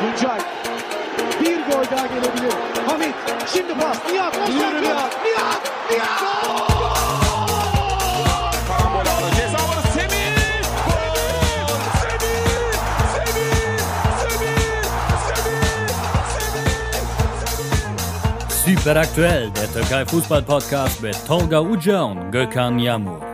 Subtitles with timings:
[0.00, 0.40] Tuncay.
[1.40, 2.52] Bir gol daha gelebilir.
[2.86, 3.14] Hamit.
[3.52, 3.96] Şimdi pas.
[4.12, 4.48] Nihat.
[4.48, 4.82] Nihat.
[4.82, 5.12] Nihat.
[5.24, 5.72] Nihat.
[5.90, 6.20] Nihat.
[8.68, 9.36] Karambol aldı.
[9.36, 10.36] Ceza alanı Semih.
[10.86, 11.14] Gol!
[12.02, 12.44] Semih!
[13.14, 13.78] Semih!
[14.22, 14.58] Semih!
[15.28, 15.90] Semih!
[18.56, 18.76] Semih!
[18.78, 23.31] Super aktuell, der Türkei Fußball Podcast mit Tolga Uca und Gökhan Yamur.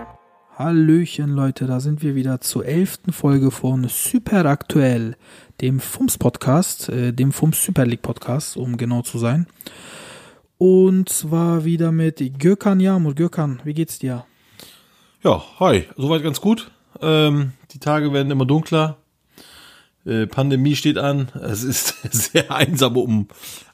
[0.59, 5.15] Hallöchen Leute, da sind wir wieder zur elften Folge von Super Aktuell,
[5.61, 9.47] dem FUMS Podcast, äh, dem FUMS Super League Podcast, um genau zu sein.
[10.59, 13.15] Und zwar wieder mit Gökhan Yamur.
[13.15, 14.25] Gökhan, wie geht's dir?
[15.23, 16.73] Ja, hi, soweit ganz gut.
[17.01, 18.97] Ähm, die Tage werden immer dunkler.
[20.05, 21.29] Äh, Pandemie steht an.
[21.41, 23.29] Es ist sehr einsam um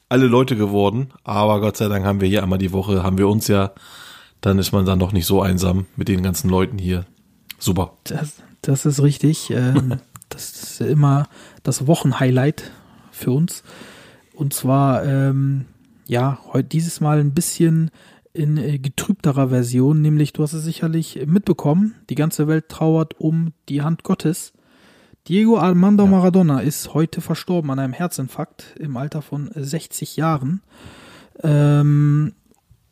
[0.07, 1.11] alle Leute geworden.
[1.23, 3.71] Aber Gott sei Dank haben wir hier einmal die Woche, haben wir uns ja.
[4.45, 7.07] Dann ist man dann doch nicht so einsam mit den ganzen Leuten hier.
[7.57, 7.93] Super.
[8.03, 9.49] Das, das ist richtig.
[9.49, 9.95] Ähm,
[10.29, 11.27] das ist immer
[11.63, 12.69] das Wochenhighlight
[13.09, 13.63] für uns.
[14.35, 15.65] Und zwar, ähm,
[16.05, 17.89] ja, heute dieses Mal ein bisschen
[18.33, 23.51] in äh, getrübterer Version, nämlich du hast es sicherlich mitbekommen, die ganze Welt trauert um
[23.67, 24.53] die Hand Gottes.
[25.27, 30.61] Diego Armando Maradona ist heute verstorben an einem Herzinfarkt im Alter von 60 Jahren.
[31.41, 32.33] Ähm,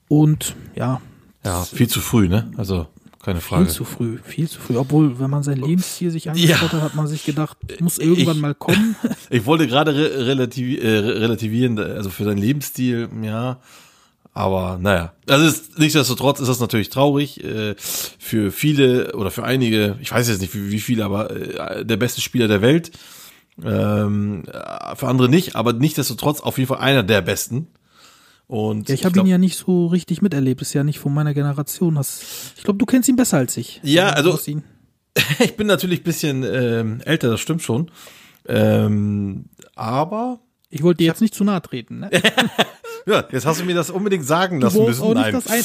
[0.07, 0.99] und ja,
[1.45, 2.51] Ja, viel zu früh, ne?
[2.57, 2.87] Also,
[3.23, 3.65] keine Frage.
[3.65, 4.77] viel zu früh, viel zu früh.
[4.77, 8.41] Obwohl, wenn man sein Lebensstil sich angeschaut hat, hat man sich gedacht, muss irgendwann Ich-
[8.41, 8.95] mal kommen.
[9.29, 13.59] Ich wollte gerade re relativ, äh, relativieren, also für seinen Lebensstil, ja.
[14.35, 17.43] Aber naja, also ist, nichtsdestotrotz ist das natürlich traurig.
[17.43, 21.85] Äh, für viele oder für einige, ich weiß jetzt nicht wie, wie viele, aber äh,
[21.85, 22.91] der beste Spieler der Welt.
[23.63, 27.67] Ähm, äh, für andere nicht, aber nichtsdestotrotz auf jeden Fall einer der besten.
[28.53, 30.61] Und Ja, ich habe ihn ja nicht so richtig miterlebt.
[30.61, 31.97] Ist ja nicht von meiner Generation.
[31.97, 33.79] Hast, ich glaube, du kennst ihn besser als ich.
[33.83, 34.63] Ja, Du also- ihn.
[35.39, 37.89] ich bin natürlich ein bisschen ähm, älter, das stimmt schon.
[38.47, 39.45] Ähm,
[39.75, 42.01] aber Ich wollte dir jetzt nicht zu nahe treten.
[42.01, 42.11] Ne?
[43.07, 45.03] ja, jetzt hast du mir das unbedingt sagen Du lassen brauchst müssen.
[45.03, 45.63] auch nicht das ein,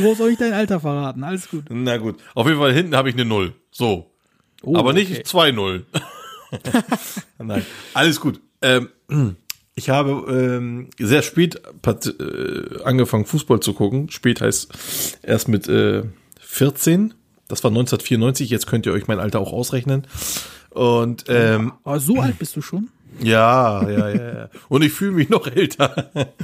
[0.00, 1.24] du brauchst auch nicht dein Alter verraten.
[1.24, 1.64] Alles gut.
[1.68, 2.16] Na gut.
[2.34, 3.52] Auf jeden Fall hinten habe ich eine Null.
[3.70, 4.10] So.
[4.62, 5.22] Oh, Aber nicht okay.
[5.24, 5.84] zwei Null.
[7.38, 7.66] Nein.
[7.94, 8.40] Alles gut.
[8.62, 8.88] Ähm,
[9.78, 14.10] ich habe ähm, sehr spät äh, angefangen, Fußball zu gucken.
[14.10, 16.02] Spät heißt erst mit äh,
[16.40, 17.14] 14.
[17.46, 18.50] Das war 1994.
[18.50, 20.06] Jetzt könnt ihr euch mein Alter auch ausrechnen.
[20.70, 22.88] Und ähm, Aber so alt bist du schon?
[23.20, 24.50] ja, ja, ja, ja.
[24.68, 26.10] Und ich fühle mich noch älter.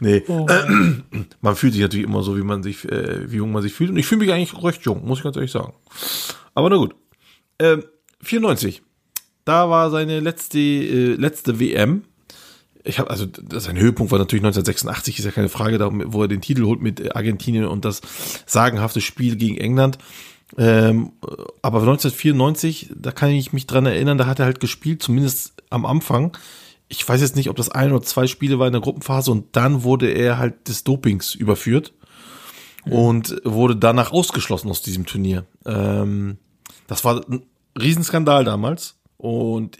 [0.00, 0.22] nee.
[0.28, 0.46] Oh.
[1.40, 3.90] Man fühlt sich natürlich immer so, wie man sich, äh, wie jung man sich fühlt.
[3.90, 5.72] Und ich fühle mich eigentlich recht jung, muss ich ganz ehrlich sagen.
[6.54, 6.94] Aber na gut.
[7.58, 7.84] Ähm,
[8.22, 8.82] 94.
[9.44, 12.04] Da war seine letzte, äh, letzte WM.
[12.84, 16.28] Ich habe also sein Höhepunkt war natürlich 1986, ist ja keine Frage, da, wo er
[16.28, 18.02] den Titel holt mit Argentinien und das
[18.46, 19.98] sagenhafte Spiel gegen England.
[20.58, 21.12] Ähm,
[21.62, 25.86] aber 1994, da kann ich mich dran erinnern, da hat er halt gespielt, zumindest am
[25.86, 26.36] Anfang.
[26.88, 29.56] Ich weiß jetzt nicht, ob das ein oder zwei Spiele war in der Gruppenphase und
[29.56, 31.94] dann wurde er halt des Dopings überführt
[32.84, 35.46] und wurde danach ausgeschlossen aus diesem Turnier.
[35.64, 36.36] Ähm,
[36.86, 37.42] das war ein
[37.80, 39.78] Riesenskandal damals und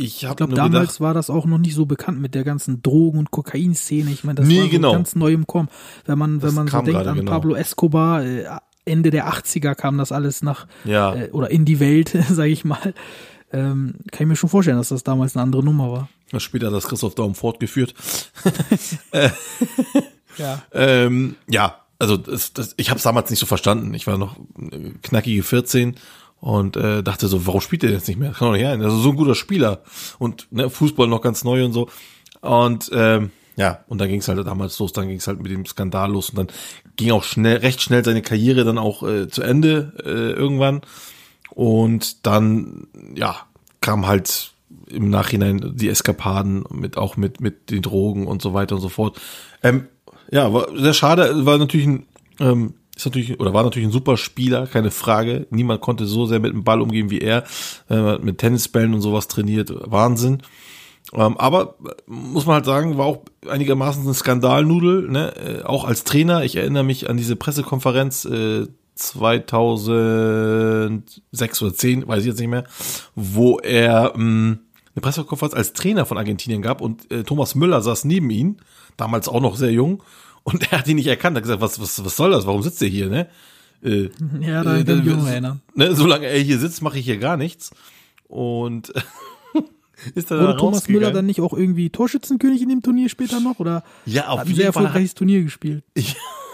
[0.00, 2.82] ich Ich glaube, damals gedacht, war das auch noch nicht so bekannt mit der ganzen
[2.82, 4.10] Drogen- und Kokainszene.
[4.10, 4.92] Ich meine, das Nee, war so genau.
[4.92, 5.68] ganz neu im Kommen.
[6.06, 7.30] Wenn man, wenn man so denkt an genau.
[7.30, 8.44] Pablo Escobar, äh,
[8.84, 11.14] Ende der 80er kam das alles nach Ja.
[11.14, 12.94] äh, oder in die Welt, sage ich mal.
[13.52, 16.08] Ähm, kann ich mir schon vorstellen, dass das damals eine andere Nummer war.
[16.38, 17.94] später hat das Christoph Daum fortgeführt.
[20.38, 20.62] Ja.
[20.72, 23.92] Ähm, ja, also das, das, ich habe es damals nicht so verstanden.
[23.94, 24.36] Ich war noch
[24.70, 25.96] äh, knackige 14
[26.40, 28.32] und äh, dachte so, warum spielt er jetzt nicht mehr?
[28.32, 28.82] Kann doch nicht sein.
[28.82, 29.82] Also so ein guter Spieler
[30.18, 31.88] und ne, Fußball noch ganz neu und so.
[32.40, 35.52] Und ähm, ja, und dann ging es halt damals los, dann ging es halt mit
[35.52, 36.48] dem Skandal los und dann
[36.96, 40.80] ging auch schnell, recht schnell seine Karriere dann auch äh, zu Ende äh, irgendwann.
[41.50, 43.36] Und dann, ja,
[43.80, 44.52] kam halt
[44.86, 48.88] im Nachhinein die Eskapaden mit auch mit mit den Drogen und so weiter und so
[48.88, 49.20] fort.
[49.62, 49.88] Ähm,
[50.30, 51.44] ja, war sehr schade.
[51.44, 52.06] War natürlich ein
[52.38, 55.46] ähm, ist natürlich oder war natürlich ein super Spieler, keine Frage.
[55.50, 57.44] Niemand konnte so sehr mit dem Ball umgehen wie er.
[57.88, 60.42] Äh, mit Tennisbällen und sowas trainiert, Wahnsinn.
[61.12, 65.32] Ähm, aber äh, muss man halt sagen, war auch einigermaßen ein Skandalnudel, ne?
[65.36, 66.44] Äh, auch als Trainer.
[66.44, 72.64] Ich erinnere mich an diese Pressekonferenz äh, 2006 oder 10, weiß ich jetzt nicht mehr,
[73.14, 74.58] wo er mh,
[74.94, 78.58] eine Pressekonferenz als Trainer von Argentinien gab und äh, Thomas Müller saß neben ihm,
[78.98, 80.02] damals auch noch sehr jung,
[80.44, 82.62] und er hat ihn nicht erkannt, er hat gesagt, was, was, was soll das, warum
[82.62, 83.28] sitzt er hier, ne?
[83.82, 84.10] Äh,
[84.40, 85.60] Ja, da äh, noch erinnern.
[85.74, 87.70] ne, solange er hier sitzt, mache ich hier gar nichts.
[88.28, 88.92] Und
[90.14, 93.58] ist dann Wurde Thomas Müller dann nicht auch irgendwie Torschützenkönig in dem Turnier später noch?
[93.58, 95.84] Oder Ja, auf hat ein sehr jeden Fall erfolgreiches Turnier gespielt?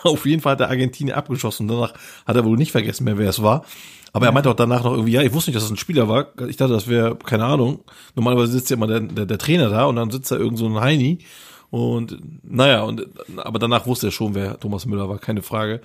[0.04, 1.66] Ja, auf jeden Fall hat er Argentinien abgeschossen.
[1.66, 1.92] Danach
[2.26, 3.64] hat er wohl nicht vergessen mehr, wer es war.
[4.12, 6.08] Aber er meinte auch danach noch irgendwie, ja, ich wusste nicht, dass es ein Spieler
[6.08, 6.28] war.
[6.48, 7.80] Ich dachte, das wäre, keine Ahnung.
[8.14, 10.66] Normalerweise sitzt ja immer der, der, der Trainer da und dann sitzt da irgend so
[10.66, 11.18] ein Heini.
[11.70, 15.80] Und naja, und aber danach wusste er schon, wer Thomas Müller war, keine Frage.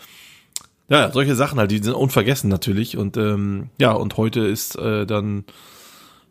[0.89, 2.97] Ja, solche Sachen halt, die sind unvergessen natürlich.
[2.97, 5.45] Und ähm, ja, und heute ist äh, dann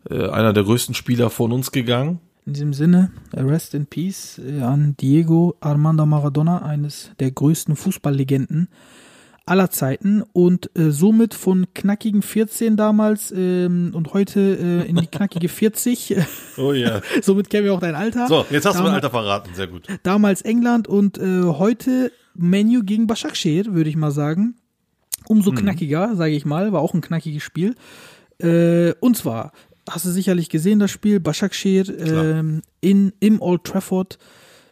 [0.09, 2.19] äh, einer der größten Spieler von uns gegangen.
[2.45, 8.67] In diesem Sinne, rest in peace äh, an Diego Armando Maradona, eines der größten Fußballlegenden
[9.45, 15.07] aller Zeiten und äh, somit von knackigen 14 damals ähm, und heute äh, in die
[15.07, 16.15] knackige 40.
[16.57, 17.01] Oh ja.
[17.21, 18.27] somit kennen wir auch dein Alter.
[18.27, 19.87] So, jetzt hast du mein Alter verraten, sehr gut.
[20.03, 24.55] Damals England und äh, heute Menu gegen Başakşehir, würde ich mal sagen.
[25.27, 27.75] Umso knackiger, sage ich mal, war auch ein knackiges Spiel.
[28.39, 29.51] Äh, und zwar,
[29.89, 34.17] hast du sicherlich gesehen, das Spiel, Başakşehir ähm, in, im Old Trafford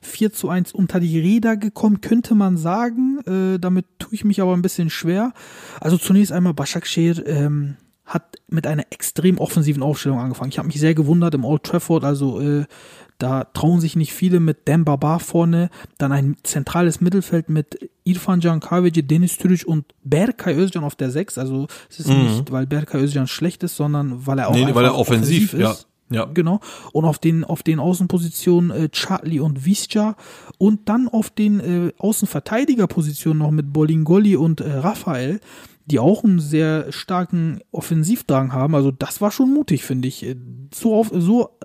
[0.02, 3.20] 4 zu 1 unter die Räder gekommen, könnte man sagen.
[3.26, 5.34] Äh, damit tue ich mich aber ein bisschen schwer.
[5.80, 7.76] Also zunächst einmal Başakşehir ähm,
[8.06, 10.50] hat mit einer extrem offensiven Aufstellung angefangen.
[10.50, 12.66] Ich habe mich sehr gewundert im Old Trafford, also äh,
[13.20, 18.40] da trauen sich nicht viele mit Demba Bar vorne, dann ein zentrales Mittelfeld mit Irfan
[18.40, 21.38] Can Kahveci, Deniz Türüc und Berkay Özcan auf der 6.
[21.38, 24.66] Also es ist nicht, weil Berkay Özcan schlecht ist, sondern weil er auch Mhm.
[24.66, 25.72] Nee, weil er offensiv, ja.
[25.72, 25.82] ist.
[25.82, 25.89] Ja.
[26.10, 26.60] Genau.
[26.92, 30.16] Und auf den, auf den Außenpositionen äh, Charlie und Visca
[30.58, 35.40] und dann auf den äh, Außenverteidigerpositionen noch mit Bolingoli und äh, Raphael,
[35.86, 38.76] die auch einen sehr starken Offensivdrang haben.
[38.76, 40.36] Also das war schon mutig, finde ich, äh,
[40.74, 41.58] so auf, so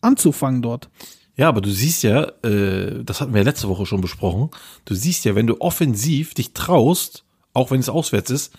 [0.00, 0.90] anzufangen dort.
[1.36, 4.50] Ja, aber du siehst ja, äh, das hatten wir letzte Woche schon besprochen,
[4.84, 7.24] du siehst ja, wenn du offensiv dich traust,
[7.54, 8.52] auch wenn es auswärts ist,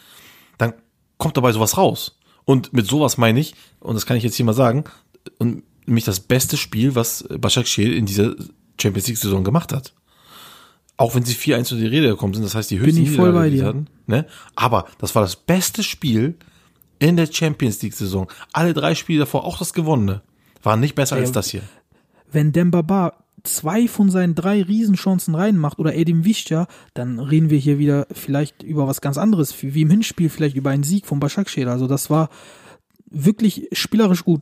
[0.57, 0.73] dann
[1.17, 2.17] kommt dabei sowas raus.
[2.43, 4.85] Und mit sowas meine ich, und das kann ich jetzt hier mal sagen,
[5.37, 8.35] und nämlich das beste Spiel, was Başakşehir in dieser
[8.79, 9.93] Champions League Saison gemacht hat.
[10.97, 13.33] Auch wenn sie 4-1 zu die Rede gekommen sind, das heißt die höchste ich voll
[13.33, 13.67] bei die sie dir.
[13.67, 14.25] hatten, ne?
[14.55, 16.35] Aber das war das beste Spiel
[16.99, 18.31] in der Champions League Saison.
[18.53, 20.21] Alle drei Spiele davor, auch das gewonnene,
[20.61, 21.63] waren nicht besser als das hier.
[22.31, 23.13] Wenn Dembaba
[23.43, 28.61] zwei von seinen drei Riesenchancen reinmacht oder Edim Visca, dann reden wir hier wieder vielleicht
[28.61, 31.67] über was ganz anderes, wie wie im Hinspiel vielleicht über einen Sieg von Başakşehir.
[31.67, 32.29] Also das war
[33.09, 34.41] wirklich spielerisch gut.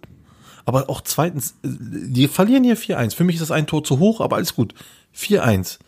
[0.66, 3.16] Aber auch zweitens, die verlieren hier 4-1.
[3.16, 4.74] Für mich ist das ein Tor zu hoch, aber alles gut.
[5.16, 5.80] 4-1.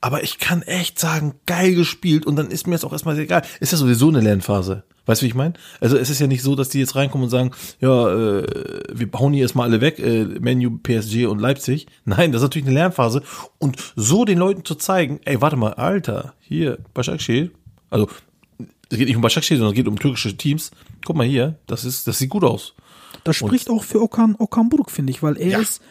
[0.00, 3.42] Aber ich kann echt sagen, geil gespielt und dann ist mir jetzt auch erstmal egal.
[3.60, 4.84] Ist ja sowieso eine Lernphase.
[5.04, 5.54] Weißt du, wie ich meine?
[5.80, 7.50] Also es ist ja nicht so, dass die jetzt reinkommen und sagen,
[7.80, 8.44] ja, äh,
[8.92, 11.86] wir hauen hier erstmal alle weg, äh, Menu, PSG und Leipzig.
[12.04, 13.22] Nein, das ist natürlich eine Lernphase.
[13.58, 17.50] Und so den Leuten zu zeigen, ey, warte mal, Alter, hier, Başakşehir,
[17.90, 18.08] also
[18.88, 20.70] es geht nicht um Başakşehir, sondern es geht um türkische Teams.
[21.04, 22.74] Guck mal hier, das ist, das sieht gut aus.
[23.24, 25.58] Das spricht auch für Okan, Okan Buruk, finde ich, weil er Ja.
[25.60, 25.82] ist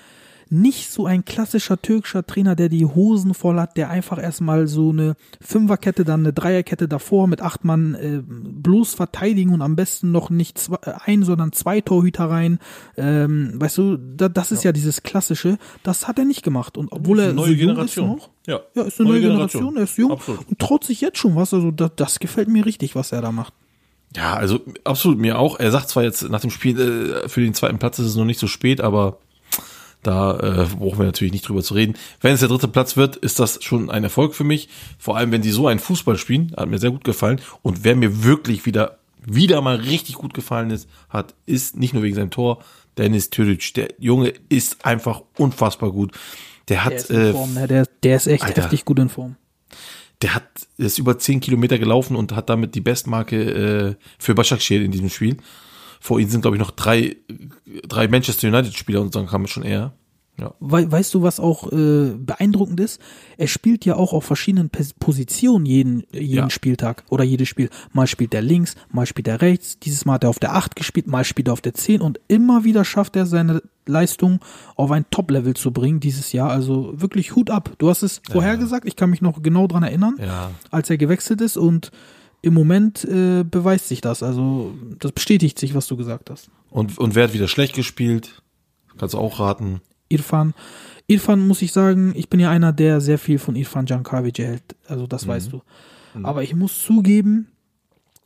[0.52, 4.90] nicht so ein klassischer türkischer Trainer, der die Hosen voll hat, der einfach erstmal so
[4.90, 10.12] eine Fünferkette, dann eine Dreierkette davor mit acht Mann äh, bloß verteidigen und am besten
[10.12, 12.58] noch nicht zwei, äh, ein, sondern zwei Torhüter rein.
[12.98, 14.72] Ähm, weißt du, da, das ist ja.
[14.72, 15.60] dieses klassische.
[15.84, 16.80] Das hat er nicht gemacht.
[16.80, 18.18] Und obwohl er Neue so Generation.
[18.18, 18.60] ist noch, Ja.
[18.74, 19.78] ja, ist eine neue, Generation.
[19.78, 20.48] Er ist jung Absolut.
[20.50, 21.54] und traut sich jetzt schon was.
[21.54, 23.54] Also das, das gefällt mir richtig, was er da macht.
[24.16, 25.60] Ja, also absolut mir auch.
[25.60, 26.80] Er sagt zwar jetzt nach dem Spiel,
[27.26, 29.20] äh, für den zweiten Platz ist es noch nicht so spät, aber
[30.02, 31.96] da äh, brauchen wir natürlich nicht drüber zu reden.
[32.22, 34.70] Wenn es der dritte Platz wird, ist das schon ein Erfolg für mich.
[34.98, 37.42] Vor allem, wenn die so einen Fußball spielen, hat mir sehr gut gefallen.
[37.62, 42.02] Und wer mir wirklich wieder, wieder mal richtig gut gefallen ist, hat, ist nicht nur
[42.04, 42.64] wegen seinem Tor,
[42.98, 43.74] Dennis Türic.
[43.74, 46.14] Der Junge ist einfach unfassbar gut.
[46.70, 47.68] Der hat, Der ist äh, Form, ne?
[47.68, 48.64] der, der ist echt Alter.
[48.64, 49.36] heftig gut in Form.
[50.22, 54.84] Der hat ist über 10 Kilometer gelaufen und hat damit die Bestmarke äh, für Başakşehir
[54.84, 55.38] in diesem Spiel.
[56.02, 57.18] Vor ihnen sind, glaube ich, noch drei,
[57.88, 59.94] drei Manchester United-Spieler und dann kam es schon eher.
[60.40, 60.54] Ja.
[60.60, 63.02] We weißt du, was auch äh, beeindruckend ist?
[63.38, 66.50] Er spielt ja auch auf verschiedenen Pos- Positionen jeden, jeden Ja.
[66.50, 67.70] Spieltag oder jedes Spiel.
[67.94, 69.80] Mal spielt er links, mal spielt er rechts.
[69.80, 72.20] Dieses Mal hat er auf der 8 gespielt, mal spielt er auf der 10 und
[72.28, 74.40] immer wieder schafft er seine Leistung
[74.76, 76.50] auf ein Top-Level zu bringen dieses Jahr.
[76.52, 77.72] Also wirklich Hut ab.
[77.80, 80.52] Du hast es vorher gesagt, ich kann mich noch genau dran erinnern, Ja.
[80.72, 81.92] als er gewechselt ist und
[82.42, 84.24] im Moment äh, beweist sich das.
[84.24, 86.50] Also das bestätigt sich, was du gesagt hast.
[86.70, 88.42] Und, und wer hat wieder schlecht gespielt?
[88.98, 89.82] Kannst du auch raten.
[90.10, 90.54] Irfan.
[91.08, 94.76] Irfan muss ich sagen, ich bin ja einer, der sehr viel von Irfan Cankavic hält.
[94.88, 95.62] Also das weißt du.
[96.24, 97.48] Aber ich muss zugeben,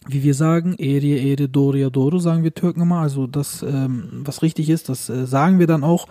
[0.08, 3.00] wie wir sagen, Eri, Eri, Doria, Doro, sagen wir Türken immer.
[3.00, 6.08] Also das, ähm, was richtig ist, das äh, sagen wir dann auch.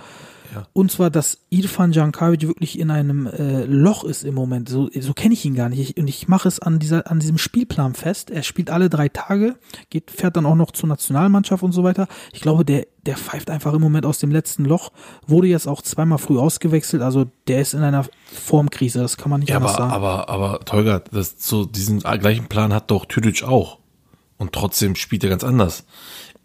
[0.52, 0.66] Ja.
[0.72, 4.68] Und zwar, dass Irfan Jankavic wirklich in einem äh, Loch ist im Moment.
[4.68, 5.78] So, so kenne ich ihn gar nicht.
[5.78, 8.30] Ich, und ich mache es an dieser, an diesem Spielplan fest.
[8.30, 9.56] Er spielt alle drei Tage,
[9.88, 12.06] geht, fährt dann auch noch zur Nationalmannschaft und so weiter.
[12.32, 14.90] Ich glaube, der, der pfeift einfach im Moment aus dem letzten Loch.
[15.26, 17.02] Wurde jetzt auch zweimal früh ausgewechselt.
[17.02, 19.00] Also der ist in einer Formkrise.
[19.00, 19.92] Das kann man nicht Ja, anders aber, sagen.
[19.92, 23.78] aber, aber, Tolga, das, so diesen gleichen Plan hat doch Tüdic auch.
[24.36, 25.84] Und trotzdem spielt er ganz anders.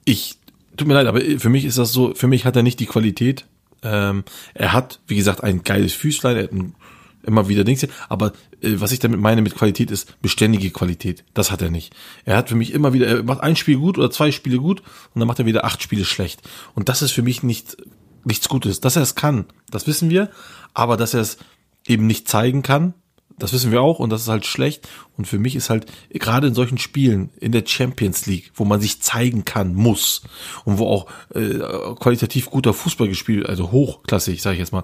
[0.06, 0.38] Ich,
[0.78, 2.86] tut mir leid, aber für mich ist das so, für mich hat er nicht die
[2.86, 3.46] Qualität.
[3.84, 6.75] Ähm, er hat, wie gesagt, ein geiles Füßlein, er hat ein,
[7.24, 11.24] immer wieder Dings, aber äh, was ich damit meine mit Qualität ist beständige Qualität.
[11.34, 11.96] Das hat er nicht.
[12.25, 14.81] Er hat für mich immer wieder, er macht ein Spiel gut oder zwei Spiele gut
[15.13, 16.41] und dann macht er wieder acht Spiele schlecht.
[16.74, 17.77] Und das ist für mich nicht,
[18.24, 18.79] nichts Gutes.
[18.79, 20.29] Dass er es kann, das wissen wir,
[20.74, 21.38] aber dass er es
[21.86, 22.93] eben nicht zeigen kann,
[23.38, 24.88] das wissen wir auch und das ist halt schlecht.
[25.17, 28.82] Und für mich ist halt gerade in solchen Spielen in der Champions League, wo man
[28.82, 30.24] sich zeigen kann, muss
[30.65, 31.60] und wo auch äh,
[32.00, 34.84] qualitativ guter Fußball gespielt, also hochklassig, sage ich jetzt mal,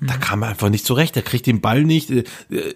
[0.00, 1.16] da kam er einfach nicht zurecht.
[1.16, 2.24] Er kriegt den Ball nicht äh,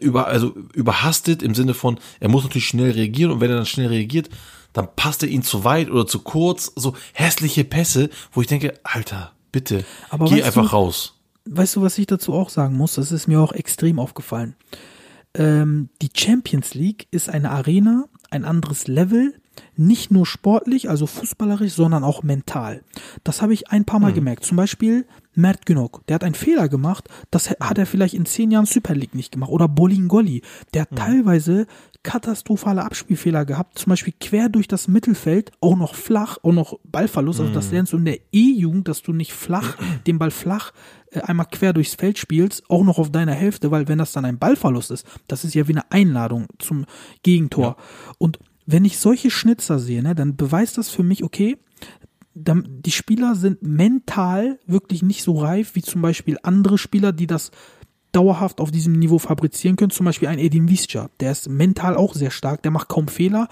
[0.00, 3.66] über, also überhastet im Sinne von, er muss natürlich schnell reagieren und wenn er dann
[3.66, 4.28] schnell reagiert,
[4.73, 6.73] dann passt er ihn zu weit oder zu kurz.
[6.75, 11.14] So hässliche Pässe, wo ich denke, Alter, bitte, Aber geh einfach du- raus.
[11.45, 12.95] weißt du, was ich dazu auch sagen muss?
[12.95, 14.57] Das ist mir auch extrem aufgefallen.
[15.35, 19.35] Ähm, die Champions League ist eine Arena, ein anderes Level,
[19.77, 22.83] nicht nur sportlich, also fußballerisch, sondern auch mental.
[23.25, 24.45] Das habe ich ein paar Mal gemerkt.
[24.45, 28.51] Zum Beispiel Mert Günok, der hat einen Fehler gemacht, das hat er vielleicht in zehn
[28.51, 29.51] Jahren Super League nicht gemacht.
[29.51, 30.43] Oder Bolingoli,
[30.75, 31.67] der hat teilweise
[32.03, 37.41] katastrophale Abspielfehler gehabt, zum Beispiel quer durch das Mittelfeld, auch noch flach, auch noch Ballverlust.
[37.41, 40.73] Also das lernst du in der E-Jugend, dass du nicht flach, den Ball flach
[41.14, 44.38] einmal quer durchs Feld spielst, auch noch auf deiner Hälfte, weil wenn das dann ein
[44.38, 46.87] Ballverlust ist, das ist ja wie eine Einladung zum
[47.23, 47.76] Gegentor.
[48.19, 51.59] Und wenn ich solche Schnitzer sehe, ne, dann beweist das für mich, okay,
[52.35, 57.50] die Spieler sind mental wirklich nicht so reif wie zum Beispiel andere Spieler, die das
[58.12, 59.90] dauerhaft auf diesem Niveau fabrizieren können.
[59.90, 63.49] Zum Beispiel ein Edin Visca, der ist mental auch sehr stark, der macht kaum Fehler.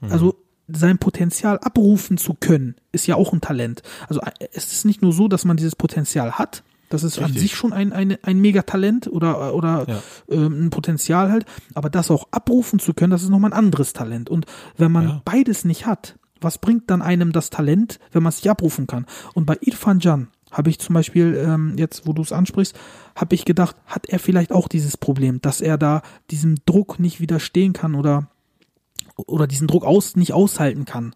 [0.00, 0.34] Also
[0.68, 3.82] sein Potenzial abrufen zu können, ist ja auch ein Talent.
[4.08, 7.24] Also äh, es ist nicht nur so, dass man dieses Potenzial hat, das ist an
[7.26, 7.42] Richtig.
[7.42, 10.02] sich schon ein, ein, ein Megatalent oder, oder Ja.
[10.30, 13.92] ähm, ein Potenzial halt, aber das auch abrufen zu können, das ist nochmal ein anderes
[13.92, 14.28] Talent.
[14.30, 14.46] Und
[14.76, 15.22] wenn man Ja.
[15.24, 19.06] beides nicht hat, was bringt dann einem das Talent, wenn man es nicht abrufen kann?
[19.34, 22.74] Und bei Irfan Can habe ich zum Beispiel, ähm, jetzt wo du es ansprichst,
[23.16, 27.20] habe ich gedacht, hat er vielleicht auch dieses Problem, dass er da diesem Druck nicht
[27.20, 28.28] widerstehen kann oder,
[29.16, 31.14] oder diesen Druck aus, nicht aushalten kann.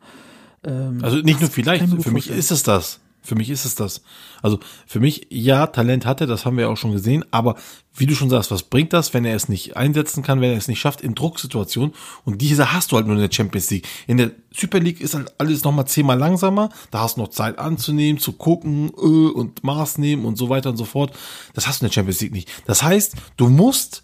[0.64, 3.00] Ähm, Also nicht nur vielleicht, für mich ist es das.
[3.26, 4.02] Für mich ist es das.
[4.40, 7.56] Also für mich, ja, Talent hat er, das haben wir auch schon gesehen, aber
[7.95, 10.56] wie du schon sagst, was bringt das, wenn er es nicht einsetzen kann, wenn er
[10.56, 11.95] es nicht schafft in Drucksituationen?
[12.25, 13.88] Und diese hast du halt nur in der Champions League.
[14.06, 17.59] In der Super League ist halt alles nochmal zehnmal langsamer, da hast du noch Zeit
[17.59, 21.16] anzunehmen, zu gucken äh, und Maß nehmen und so weiter und so fort.
[21.54, 22.50] Das hast du in der Champions League nicht.
[22.66, 24.02] Das heißt, du musst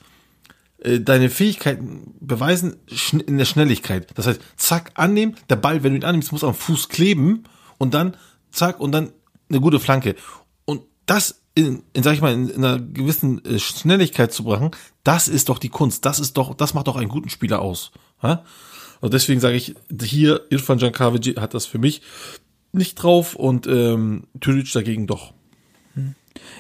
[0.83, 2.77] äh, deine Fähigkeiten beweisen
[3.27, 4.09] in der Schnelligkeit.
[4.17, 7.45] Das heißt, zack, annehmen, der Ball, wenn du ihn annimmst, muss am Fuß kleben
[7.79, 8.17] und dann
[8.53, 9.13] zack und dann
[9.49, 10.15] eine gute Flanke.
[10.65, 14.71] Und das in, in sag ich mal, in, in einer gewissen äh, Schnelligkeit zu machen,
[15.05, 16.05] das ist doch die Kunst.
[16.07, 17.93] Das ist doch, das macht doch einen guten Spieler aus.
[18.23, 18.45] Ja?
[19.01, 22.03] Und deswegen sage ich, hier, Irfan Jankavic hat das für mich
[22.73, 25.35] nicht drauf und ähm, Türic dagegen doch.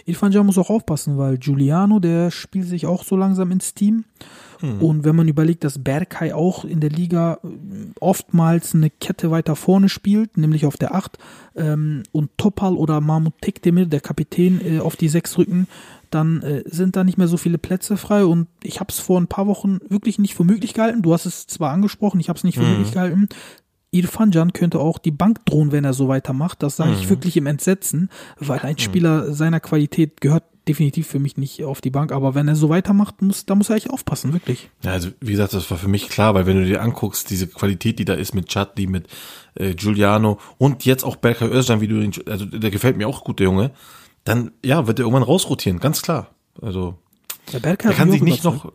[0.06, 4.04] Irfan Can muss auch aufpassen, weil Giuliano, der spielt sich auch so langsam ins Team.
[4.80, 7.48] Und wenn man überlegt, dass Berkay auch in der Liga äh,
[7.98, 11.18] oftmals eine Kette weiter vorne spielt, nämlich auf der 8,
[11.56, 15.66] ähm, und Topal oder Mahmoud Tekdemir, der Kapitän, äh, auf die 6 rücken,
[16.10, 18.24] dann äh, sind da nicht mehr so viele Plätze frei.
[18.24, 21.02] Und ich habe es vor ein paar Wochen wirklich nicht für möglich gehalten.
[21.02, 23.28] Du hast es zwar angesprochen, ich habe es nicht für möglich gehalten.
[23.92, 26.62] Irfan Can könnte auch die Bank drohen, wenn er so weitermacht.
[26.62, 28.08] Das sage ich wirklich im Entsetzen,
[28.38, 32.12] weil ein Spieler seiner Qualität gehört definitiv für mich nicht auf die Bank.
[32.12, 34.70] Aber wenn er so weitermacht, muss, da muss er echt aufpassen, wirklich.
[34.82, 37.46] Ja, also wie gesagt, das war für mich klar, weil wenn du dir anguckst, diese
[37.48, 39.08] Qualität, die da ist mit Chadli, mit
[39.54, 43.24] äh, Giuliano und jetzt auch Berkay Özcan, wie du ihn, also der gefällt mir auch
[43.24, 43.72] gut, der Junge,
[44.24, 46.30] dann ja, wird er irgendwann rausrotieren, ganz klar.
[46.60, 46.98] Also
[47.52, 48.72] Der Berger er hat kann sich nicht noch,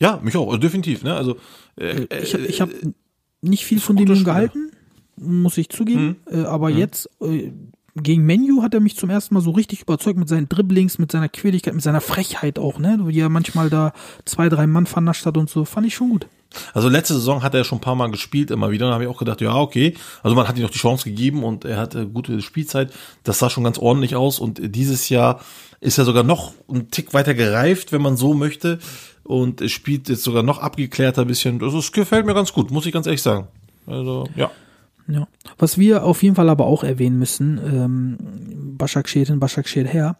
[0.00, 1.14] ja, mich auch, also definitiv, ne?
[1.14, 1.36] Also
[1.76, 2.92] äh, Ich habe ich hab äh,
[3.42, 4.70] nicht viel von dem Jungen gehalten,
[5.16, 6.16] muss ich zugeben.
[6.30, 7.52] Äh, aber jetzt äh,
[7.96, 11.12] gegen Menu hat er mich zum ersten Mal so richtig überzeugt mit seinen Dribblings, mit
[11.12, 13.00] seiner Quirligkeit, mit seiner Frechheit auch, ne?
[13.04, 13.92] Wie er manchmal da
[14.24, 15.64] zwei, drei Mann vernascht hat und so.
[15.64, 16.26] Fand ich schon gut.
[16.74, 18.88] Also letzte Saison hat er schon ein paar Mal gespielt, immer wieder.
[18.88, 19.94] Da habe ich auch gedacht, ja, okay.
[20.22, 22.92] Also man hat ihm noch die Chance gegeben und er hatte gute Spielzeit.
[23.24, 24.38] Das sah schon ganz ordentlich aus.
[24.38, 25.40] Und dieses Jahr
[25.80, 28.78] ist er sogar noch einen Tick weiter gereift, wenn man so möchte.
[29.22, 31.58] Und spielt jetzt sogar noch abgeklärter bisschen.
[31.58, 33.46] Das ist, gefällt mir ganz gut, muss ich ganz ehrlich sagen.
[33.86, 34.50] Also, ja.
[35.06, 35.26] Ja.
[35.58, 38.18] Was wir auf jeden Fall aber auch erwähnen müssen, ähm,
[38.78, 40.16] Başakşehir'in Başakşehir her,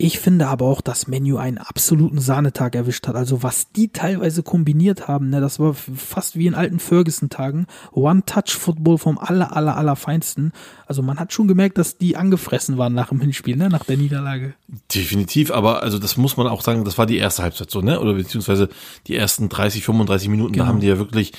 [0.00, 3.16] Ich finde aber auch, dass Menu einen absoluten Sahnetag erwischt hat.
[3.16, 7.66] Also was die teilweise kombiniert haben, ne, das war fast wie in alten Ferguson-Tagen.
[7.90, 10.52] One-Touch-Football vom aller, aller, aller Feinsten.
[10.86, 13.96] Also man hat schon gemerkt, dass die angefressen waren nach dem Hinspiel, ne, nach der
[13.96, 14.54] Niederlage.
[14.94, 17.98] Definitiv, aber also das muss man auch sagen, das war die erste Halbzeit so, ne?
[17.98, 18.68] Oder beziehungsweise
[19.08, 20.64] die ersten 30, 35 Minuten, Genau.
[20.64, 21.32] da haben die ja wirklich,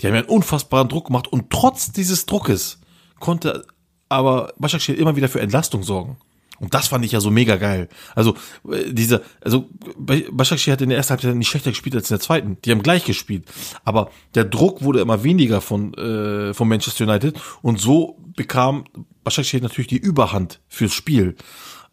[0.00, 2.78] die haben ja einen unfassbaren Druck gemacht und trotz dieses Druckes
[3.18, 3.66] konnte
[4.08, 6.16] aber Başakşehir immer wieder für Entlastung sorgen.
[6.60, 7.88] Und das fand ich ja so mega geil.
[8.14, 8.34] Also
[8.70, 12.20] äh, dieser, also Başakşehir hat in der ersten Halbzeit nicht schlechter gespielt als in der
[12.20, 12.58] zweiten.
[12.64, 13.44] Die haben gleich gespielt,
[13.84, 18.84] aber der Druck wurde immer weniger von äh, von Manchester United und so bekam
[19.24, 21.36] Başakşehir natürlich die Überhand fürs Spiel.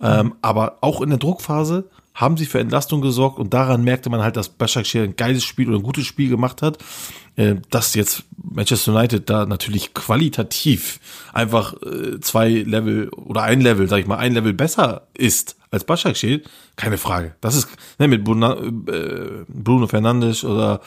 [0.02, 4.22] Ähm, aber auch in der Druckphase haben sie für Entlastung gesorgt und daran merkte man
[4.22, 6.78] halt, dass Başakşehir ein geiles Spiel oder ein gutes Spiel gemacht hat.
[7.38, 11.00] Äh, dass jetzt Manchester United da natürlich qualitativ
[11.32, 15.86] einfach äh, zwei Level oder ein Level, sag ich mal, ein Level besser ist als
[15.86, 16.42] Başakşehir,
[16.76, 17.34] keine Frage.
[17.40, 20.82] Das ist ne, mit Bruno, äh, Bruno Fernandes oder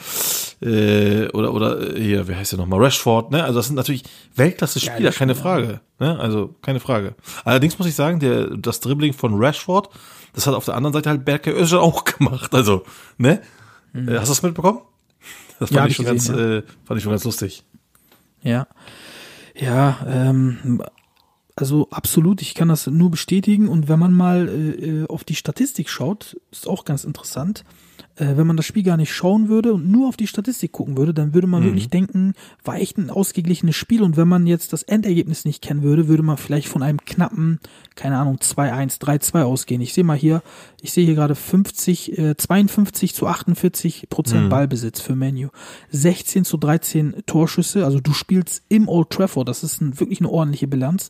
[0.61, 3.43] äh, oder oder hier, wie heißt der nochmal, Rashford, ne?
[3.43, 4.03] Also das sind natürlich
[4.35, 5.81] Weltklasse-Spieler, keine Frage.
[5.99, 6.19] Ne?
[6.19, 7.15] Also keine Frage.
[7.43, 9.89] Allerdings muss ich sagen, der das Dribbling von Rashford,
[10.35, 12.53] das hat auf der anderen Seite halt Berke Özcan auch gemacht.
[12.53, 12.83] Also,
[13.17, 13.41] ne?
[13.93, 14.81] Äh, Hast du das mitbekommen?
[15.59, 17.63] Das Ja, fand hab ich schon gesehen, ganz, äh, fand ich schon ganz lustig.
[18.41, 18.67] Ja.
[19.55, 20.83] Ja, ähm,
[21.55, 23.69] also absolut, ich kann das nur bestätigen.
[23.69, 27.63] Und wenn man mal äh, äh, auf die Statistik schaut, ist auch ganz interessant.
[28.17, 30.97] Äh, wenn man das Spiel gar nicht schauen würde und nur auf die Statistik gucken
[30.97, 34.01] würde, dann würde man wirklich denken, war echt ein ausgeglichenes Spiel.
[34.01, 37.59] Und wenn man jetzt das Endergebnis nicht kennen würde, würde man vielleicht von einem knappen,
[37.95, 39.81] keine Ahnung, 2-1, 3-2 ausgehen.
[39.81, 40.41] Ich sehe mal hier,
[40.81, 45.49] ich sehe hier gerade 50, äh, 52 zu 48 Prozent Ballbesitz für Menu.
[45.91, 47.85] 16 zu 13 Torschüsse.
[47.85, 49.49] Also du spielst im Old Trafford.
[49.49, 51.09] Das ist ein, wirklich eine ordentliche Bilanz.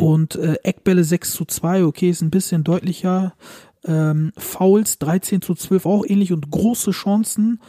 [0.00, 1.84] Und äh, Eckbälle 6 zu 2.
[1.84, 3.34] Okay, ist ein bisschen deutlicher.
[3.84, 7.60] Ähm, Fouls 13 zu 12 auch ähnlich und große Chancen.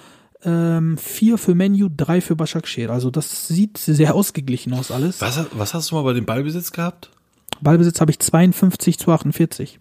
[0.44, 2.90] Ähm, vier für Menu, drei für Başakşehir.
[2.90, 5.20] Also das sieht sehr ausgeglichen aus alles.
[5.20, 7.12] Was, was hast du mal bei dem Ballbesitz gehabt?
[7.62, 9.80] Ballbesitz habe ich 52 zu 48.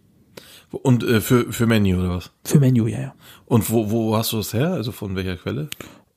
[0.70, 2.30] Und äh, für, für Menu oder was?
[2.44, 3.14] Für Menu, ja, ja.
[3.46, 4.72] Und wo, wo hast du das her?
[4.72, 5.70] Also von welcher Quelle?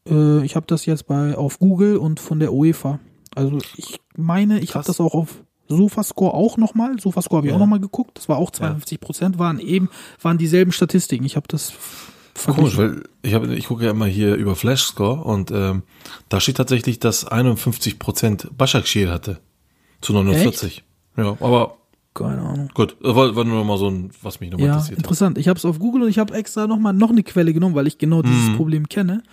[0.10, 3.00] Äh, ich habe das jetzt bei auf Google und von der UEFA.
[3.36, 5.44] Also ich meine, ich habe das auch auf
[5.76, 7.00] Sofascore auch nochmal.
[7.00, 7.56] Sofascore habe ich Ja.
[7.56, 8.12] auch nochmal geguckt.
[8.18, 9.90] Das war auch 52 Prozent, waren eben,
[10.22, 11.26] waren dieselben Statistiken.
[11.26, 11.74] Ich habe das
[12.46, 15.84] Komisch, weil ich ich gucke ja immer hier über Flashscore und ähm,
[16.30, 19.40] da steht tatsächlich, dass 51 Prozent Başakşehir hatte
[20.00, 20.84] zu 49.
[21.18, 21.76] Ja, aber
[22.14, 22.70] Keine Ahnung.
[22.74, 25.04] gut, das war, war nur mal so ein, was mich nochmal Ja, interessiert hat.
[25.04, 25.38] interessant.
[25.40, 27.86] Ich habe es auf Google und ich habe extra nochmal noch eine Quelle genommen, weil
[27.88, 28.56] ich genau dieses Mhm.
[28.56, 29.24] Problem kenne.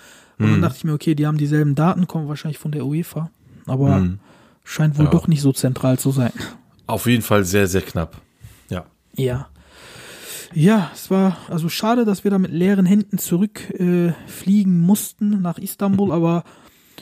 [0.41, 3.31] Und dann dachte ich mir, okay, die haben dieselben Daten, kommen wahrscheinlich von der UEFA.
[3.67, 4.09] Aber
[4.69, 5.13] scheint wohl Mhm.
[5.13, 5.19] Ja.
[5.19, 6.33] doch nicht so zentral zu sein.
[6.87, 8.21] Auf jeden Fall sehr, sehr knapp.
[8.69, 8.85] Ja.
[9.17, 9.49] Ja.
[10.55, 15.59] Ja, es war also schade, dass wir da mit leeren Händen zurückfliegen äh, mussten nach
[15.59, 16.45] Istanbul, aber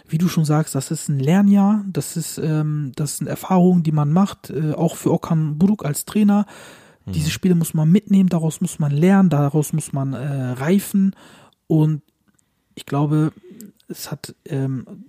[0.09, 3.93] wie du schon sagst, das ist ein Lernjahr, das ist, ähm, das sind Erfahrungen, die
[3.93, 6.47] man macht, äh, auch für Okan Buruk als Trainer.
[7.09, 11.15] Diese Spiele muss man mitnehmen, daraus muss man lernen, daraus muss man äh, reifen
[11.69, 12.03] und
[12.75, 13.33] ich glaube,
[13.87, 15.05] es hat, ähm,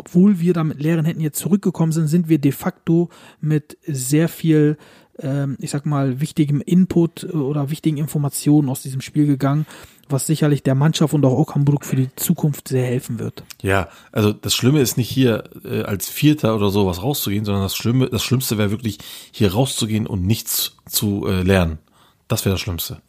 [0.00, 3.10] obwohl wir da mit leeren Händen jetzt zurückgekommen sind, sind wir de facto
[3.42, 4.78] mit sehr viel,
[5.18, 9.66] ähm, ich sag mal, wichtigem Input äh, oder wichtigen Informationen aus diesem Spiel gegangen,
[10.08, 13.44] was sicherlich der Mannschaft und auch Okamburg für die Zukunft sehr helfen wird.
[13.60, 17.76] Ja, also das Schlimme ist nicht hier äh, als Vierter oder sowas rauszugehen, sondern das
[17.76, 18.96] Schlimme, das Schlimmste wäre wirklich
[19.32, 21.78] hier rauszugehen und nichts zu äh, lernen.
[22.26, 23.02] Das wäre das Schlimmste.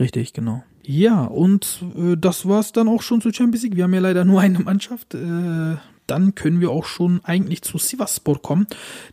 [0.00, 0.62] Richtig, genau.
[0.82, 3.76] Ja, und äh, das war's dann auch schon zur Champions League.
[3.76, 5.12] Wir haben ja leider nur eine Mannschaft.
[5.12, 5.76] Äh,
[6.08, 8.66] dann können wir auch schon eigentlich zu Sivasspor kommen,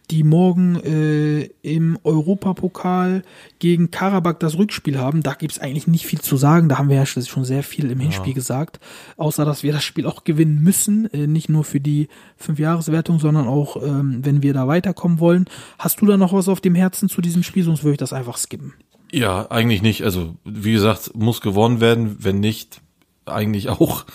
[0.10, 3.24] die morgen äh, im Europapokal
[3.60, 5.22] gegen Karabakh das Rückspiel haben.
[5.22, 6.70] Da gibt's eigentlich nicht viel zu sagen.
[6.70, 8.80] Da haben wir ja schon sehr viel im Hinspiel gesagt.
[9.18, 11.12] Außer, dass wir das Spiel auch gewinnen müssen.
[11.14, 15.46] Äh, nicht nur für die Fünfjahreswertung, sondern auch, ähm, wenn wir da weiterkommen wollen.
[15.78, 17.64] Hast du da noch was auf dem Herzen zu diesem Spiel?
[17.64, 18.74] Sonst würde ich das einfach skippen.
[19.12, 20.04] Ja, eigentlich nicht.
[20.04, 22.18] Also, wie gesagt, muss gewonnen werden.
[22.20, 22.82] Wenn nicht,
[23.26, 24.06] eigentlich auch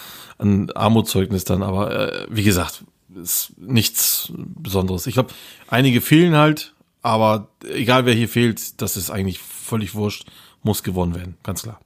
[0.41, 1.63] ein Armutszeugnis dann.
[1.63, 5.07] Aber äh, wie gesagt, ist nichts Besonderes.
[5.07, 5.33] Ich glaube,
[5.69, 10.27] einige fehlen halt, aber egal wer hier fehlt, das ist eigentlich völlig wurscht.
[10.63, 11.81] Muss gewonnen werden, ganz klar.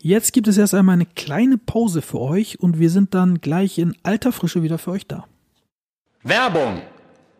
[0.00, 3.78] Jetzt gibt es erst einmal eine kleine Pause für euch und wir sind dann gleich
[3.78, 5.26] in alter Frische wieder für euch da.
[6.22, 6.82] Werbung!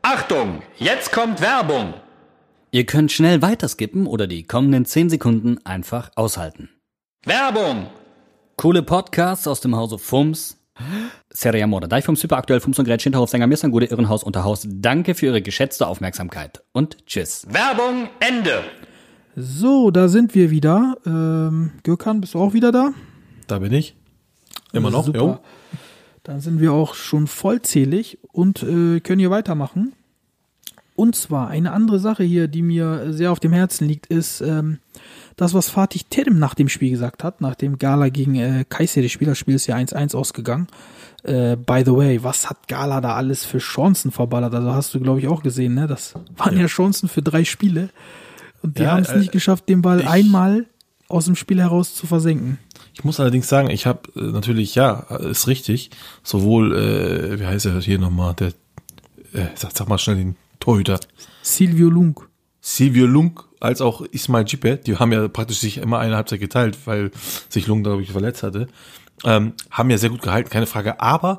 [0.02, 0.62] Achtung!
[0.78, 1.94] Jetzt kommt Werbung!
[2.70, 6.70] Ihr könnt schnell weiterskippen oder die kommenden 10 Sekunden einfach aushalten.
[7.24, 7.88] Werbung!
[8.56, 10.57] Coole Podcasts aus dem Hause Fums.
[11.30, 14.66] Serie Amore, Deichfums, Superaktuell, Fums und Gretchen, Hinterhofsänger, Mirsan, Gute, Irrenhaus, Unterhaus.
[14.68, 17.46] Danke für Ihre geschätzte Aufmerksamkeit und tschüss.
[17.50, 18.62] Werbung Ende!
[19.36, 20.96] So, da sind wir wieder.
[21.06, 22.92] Ähm, Gökhan, bist du auch wieder da?
[23.46, 23.94] Da bin ich.
[24.72, 25.18] Immer noch, Super.
[25.18, 25.38] jo.
[26.24, 29.92] Dann sind wir auch schon vollzählig und äh, können hier weitermachen.
[30.98, 34.80] Und zwar eine andere Sache hier, die mir sehr auf dem Herzen liegt, ist ähm,
[35.36, 39.08] das, was Fatih Terim nach dem Spiel gesagt hat, nach dem Gala gegen äh, Kayseri
[39.08, 39.28] Spiel.
[39.28, 40.66] Das Spiel ist ja 1-1 ausgegangen.
[41.22, 44.52] Äh, by the way, was hat Gala da alles für Chancen verballert?
[44.52, 45.86] Also hast du, glaube ich, auch gesehen, ne?
[45.86, 47.90] Das waren ja, Chancen für drei Spiele.
[48.62, 50.66] Und die Ja, haben es äh, nicht geschafft, den Ball einmal
[51.06, 52.58] aus dem Spiel heraus zu versenken.
[52.92, 55.90] Ich muss allerdings sagen, ich habe äh, natürlich, ja, ist richtig,
[56.24, 58.48] sowohl, äh, wie heißt er hier nochmal, der,
[59.32, 60.36] äh, sag, sag mal schnell den
[60.68, 61.00] Torhüter,
[61.40, 62.20] Silvio Lung.
[62.60, 66.76] Silvio Lung als auch Ismail Jipe, die haben ja praktisch sich immer eine Halbzeit geteilt,
[66.84, 67.10] weil
[67.48, 68.68] sich Lung, ich, verletzt hatte,
[69.24, 71.00] ähm, haben ja sehr gut gehalten, keine Frage.
[71.00, 71.38] Aber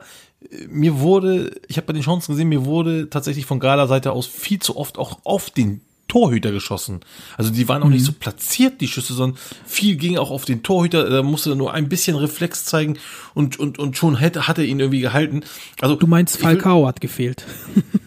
[0.50, 4.14] äh, mir wurde, ich habe bei den Chancen gesehen, mir wurde tatsächlich von Gala Seite
[4.14, 7.02] aus viel zu oft auch auf den Torhüter geschossen.
[7.38, 9.38] Also die waren auch nicht so platziert, die Schüsse, sondern
[9.68, 11.08] viel ging auch auf den Torhüter.
[11.08, 12.98] Da musste er nur ein bisschen Reflex zeigen
[13.36, 15.42] und, und, und schon hätte, hat er ihn irgendwie gehalten.
[15.82, 17.46] Also Du meinst, will- Falcao hat gefehlt.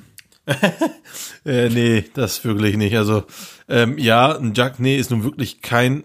[1.44, 2.96] Äh, nee, das wirklich nicht.
[2.96, 3.24] Also,
[3.68, 6.04] ähm, ja, ein Jack, nee, ist nun wirklich kein.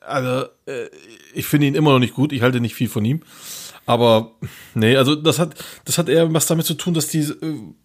[0.00, 0.88] Also, äh,
[1.32, 2.32] ich finde ihn immer noch nicht gut.
[2.32, 3.22] Ich halte nicht viel von ihm.
[3.86, 4.32] Aber,
[4.74, 5.54] nee, also das hat,
[5.84, 7.34] das hat eher was damit zu tun, dass die äh,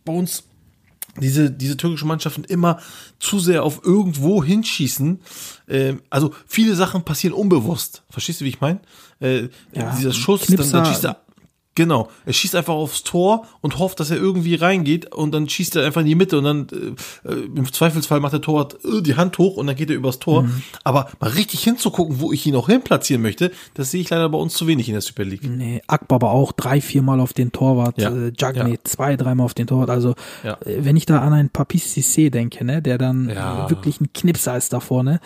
[0.05, 0.43] bei uns
[1.19, 2.79] diese, diese türkischen Mannschaften immer
[3.19, 5.19] zu sehr auf irgendwo hinschießen.
[5.67, 8.03] Ähm, also viele Sachen passieren unbewusst.
[8.09, 8.79] Verstehst du, wie ich meine?
[9.19, 11.21] Äh, Ja, dieser Schuss, Knipser- dann, dann schießt er.
[11.79, 15.77] Genau, er schießt einfach aufs Tor und hofft, dass er irgendwie reingeht und dann schießt
[15.77, 16.67] er einfach in die Mitte und dann
[17.23, 19.95] äh, äh, im Zweifelsfall macht der Torwart äh, die Hand hoch und dann geht er
[19.95, 20.43] übers Tor.
[20.43, 20.61] Mhm.
[20.83, 24.27] Aber mal richtig hinzugucken, wo ich ihn auch hin platzieren möchte, das sehe ich leider
[24.27, 25.49] bei uns zu wenig in der Super League.
[25.49, 28.75] Nee, Akbar aber auch drei, viermal auf den Torwart, Ja, äh, Jagne ja.
[28.83, 29.89] zwei, dreimal auf den Torwart.
[29.89, 30.55] Also Ja.
[30.65, 33.67] äh, wenn ich da an einen Papis Cissé denke, ne, der dann Ja.
[33.67, 35.21] äh, wirklich ein Knipser ist da vorne.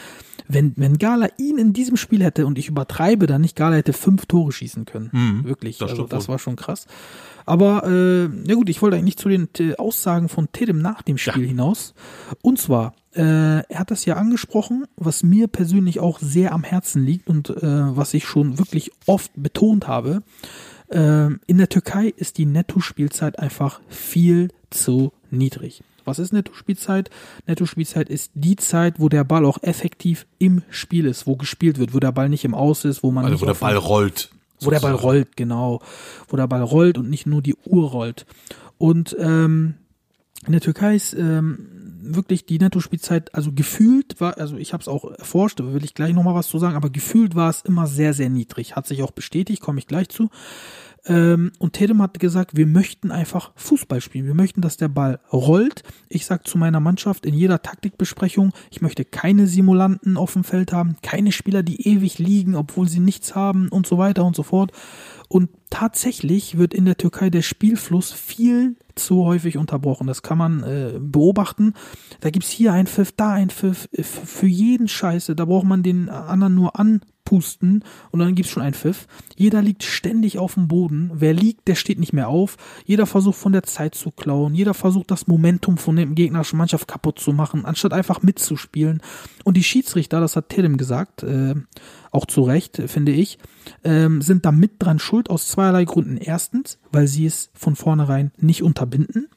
[0.46, 3.94] Wenn, wenn Gala ihn in diesem Spiel hätte, und ich übertreibe dann nicht, Gala hätte
[3.94, 5.42] fünf Tore schießen können.
[5.46, 5.80] wirklich.
[5.80, 5.84] Mhm.
[5.86, 6.86] das also das war schon krass.
[7.46, 11.18] Aber äh, na gut, ich wollte eigentlich zu den äh, Aussagen von Tedem nach dem
[11.18, 11.94] Spiel hinaus.
[12.42, 17.04] Und zwar, äh, er hat das ja angesprochen, was mir persönlich auch sehr am Herzen
[17.04, 20.24] liegt und äh, was ich schon wirklich oft betont habe.
[20.90, 25.84] Ähm, in der Türkei ist die Netto-Spielzeit einfach viel zu niedrig.
[26.06, 27.10] Was ist Netto-Spielzeit?
[27.48, 31.94] Netto-Spielzeit ist die Zeit, wo der Ball auch effektiv im Spiel ist, wo gespielt wird,
[31.94, 34.30] wo der Ball nicht im Aus ist, wo man Also wo der Ball rollt.
[34.66, 35.82] Wo der Ball rollt, genau.
[36.28, 38.26] Wo der Ball rollt und nicht nur die Uhr rollt.
[38.78, 39.76] Und ähm,
[40.46, 41.70] in der Türkei ist ähm,
[42.02, 45.94] wirklich die Nettospielzeit, also gefühlt war, also ich habe es auch erforscht, da will ich
[45.94, 48.76] gleich nochmal was zu sagen, aber gefühlt war es immer sehr, sehr niedrig.
[48.76, 50.30] Hat sich auch bestätigt, komme ich gleich zu.
[51.06, 54.26] Ähm, und Tedem hat gesagt, wir möchten einfach Fußball spielen.
[54.26, 55.84] Wir möchten, dass der Ball rollt.
[56.08, 60.72] Ich sag zu meiner Mannschaft in jeder Taktikbesprechung, ich möchte keine Simulanten auf dem Feld
[60.72, 64.44] haben, keine Spieler, die ewig liegen, obwohl sie nichts haben und so weiter und so
[64.44, 64.72] fort.
[65.28, 70.08] Und tatsächlich wird in der Türkei der Spielfluss viel zu häufig unterbrochen.
[70.08, 71.74] Das kann man äh, beobachten.
[72.20, 75.36] Da gibt's hier ein Pfiff, da ein Pfiff, äh, für jeden Scheiße.
[75.36, 76.80] Da braucht man den anderen nur
[77.24, 79.08] anpusten und dann gibt's schon einen Pfiff.
[79.36, 81.12] Jeder liegt ständig auf dem Boden.
[81.14, 82.58] Wer liegt, der steht nicht mehr auf.
[82.86, 84.56] Jeder versucht von der Zeit zu klauen.
[84.56, 89.02] Jeder versucht das Momentum von der gegnerischen Mannschaft kaputt zu machen, anstatt einfach mitzuspielen.
[89.44, 91.56] Und die Schiedsrichter, das hat Tedem gesagt, äh,
[92.12, 93.40] auch zu Recht, äh, finde ich,
[93.84, 96.18] ähm, sind da mit dran schuld aus zweierlei Gründen.
[96.18, 99.30] Erstens, weil sie es von vornherein nicht unterbinden.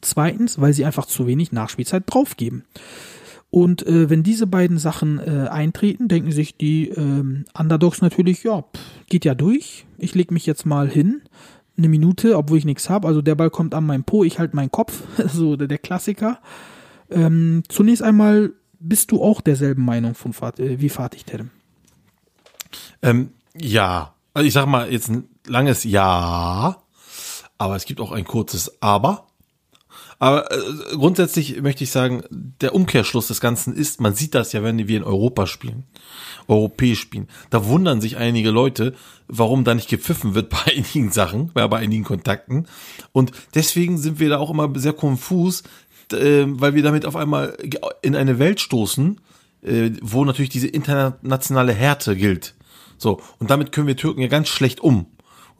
[0.00, 2.64] Zweitens, weil sie einfach zu wenig Nachspielzeit draufgeben.
[3.50, 8.62] Und äh, wenn diese beiden Sachen äh, eintreten, denken sich die ähm, Underdogs natürlich, ja,
[8.62, 9.86] pff, geht ja durch.
[9.98, 11.22] Ich leg mich jetzt mal hin,
[11.76, 13.08] eine Minute, obwohl ich nichts habe.
[13.08, 16.38] Also der Ball kommt an meinen Po, ich halte meinen Kopf, so der, der Klassiker.
[17.10, 21.50] Ähm, zunächst einmal bist du auch derselben Meinung von Fat äh, wie Fatih Terim.
[23.02, 26.76] Ähm, ja, also ich sag mal jetzt ein langes Ja,
[27.58, 29.26] aber es gibt auch ein kurzes Aber.
[30.20, 30.58] Aber äh,
[30.96, 34.96] grundsätzlich möchte ich sagen, der Umkehrschluss des Ganzen ist, man sieht das ja, wenn wir
[34.98, 35.84] in Europa spielen,
[36.46, 37.26] europäisch spielen.
[37.48, 38.94] Da wundern sich einige Leute,
[39.28, 42.66] warum da nicht gepfiffen wird bei einigen Sachen, bei, einigen Kontakten.
[43.12, 45.62] Und deswegen sind wir da auch immer sehr konfus,
[46.12, 47.56] äh, weil wir damit auf einmal
[48.02, 49.18] in eine Welt stoßen,
[49.62, 52.54] äh, wo natürlich diese internationale Härte gilt.
[52.98, 55.06] So, und damit können wir Türken ja ganz schlecht um.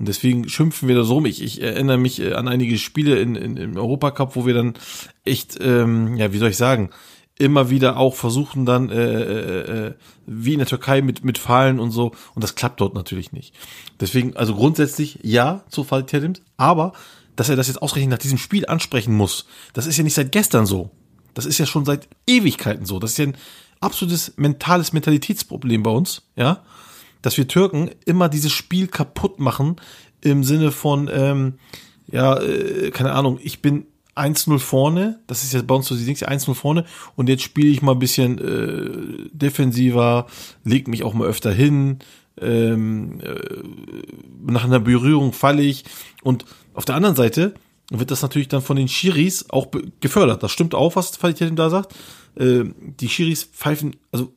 [0.01, 1.27] Und deswegen schimpfen wir da so rum.
[1.27, 4.73] Ich, ich erinnere mich äh, an einige Spiele in, in, im Europacup, wo wir dann
[5.27, 6.89] echt, ähm, ja, wie soll ich sagen,
[7.39, 11.79] immer wieder auch versuchen dann, äh, äh, äh, wie in der Türkei mit, mit Fallen
[11.79, 12.13] und so.
[12.35, 13.55] Und das klappt dort natürlich nicht.
[14.01, 16.95] Deswegen, also grundsätzlich ja zu Fall Tedims, aber
[17.37, 20.33] dass er das jetzt ausgerechnet nach diesem Spiel ansprechen muss, das ist ja nicht seit
[20.33, 20.91] gestern so.
[21.35, 22.99] Das ist ja schon seit Ewigkeiten so.
[22.99, 23.37] Das ist ja ein
[23.81, 26.63] absolutes mentales Mentalitätsproblem bei uns, ja.
[27.23, 29.77] Dass wir Türken immer dieses Spiel kaputt machen
[30.21, 31.55] im Sinne von, ähm,
[32.11, 36.05] ja, äh, keine Ahnung, ich bin 1-0 vorne, das ist ja bei uns so die
[36.05, 36.85] Dings, 1-0 vorne
[37.17, 40.27] und jetzt spiele ich mal ein bisschen äh, defensiver,
[40.65, 41.99] leg mich auch mal öfter hin,
[42.41, 43.63] ähm, äh,
[44.47, 45.85] nach einer Berührung falle ich
[46.23, 47.55] und auf der anderen Seite
[47.91, 49.69] wird das natürlich dann von den Schiris auch
[50.01, 50.43] gefördert.
[50.43, 51.95] Das stimmt auch, was Fatih da sagt.
[52.37, 54.33] Äh, die Schiris pfeifen, also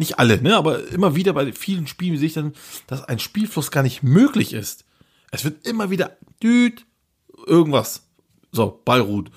[0.00, 2.54] nicht alle, ne, aber immer wieder bei vielen Spielen sehe ich dann,
[2.88, 4.84] dass ein Spielfluss gar nicht möglich ist.
[5.30, 6.86] Es wird immer wieder düt,
[7.46, 8.08] irgendwas.
[8.50, 9.30] So, Ballruht.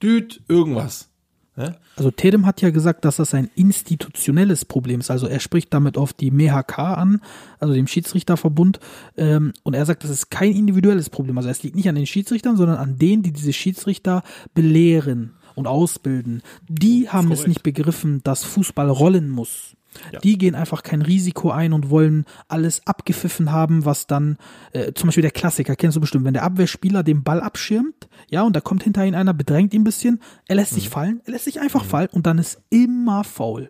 [0.00, 1.08] Düt, irgendwas.
[1.56, 1.76] Ne?
[1.96, 5.10] Also Tedem hat ja gesagt, dass das ein institutionelles Problem ist.
[5.10, 7.20] Also er spricht damit auf die MHK an,
[7.58, 8.80] also dem Schiedsrichterverbund.
[9.16, 11.36] Ähm, und er sagt, das ist kein individuelles Problem.
[11.38, 14.22] Also es liegt nicht an den Schiedsrichtern, sondern an denen, die diese Schiedsrichter
[14.54, 16.42] belehren und ausbilden.
[16.68, 19.74] Die haben es nicht begriffen, dass Fußball rollen muss.
[20.22, 24.36] Die gehen einfach kein Risiko ein und wollen alles abgepfiffen haben, was dann,
[24.72, 28.42] äh, zum Beispiel der Klassiker, kennst du bestimmt, wenn der Abwehrspieler den Ball abschirmt, ja,
[28.42, 31.32] und da kommt hinter ihn einer, bedrängt ihn ein bisschen, er lässt sich fallen, er
[31.32, 33.68] lässt sich einfach fallen und dann ist immer faul.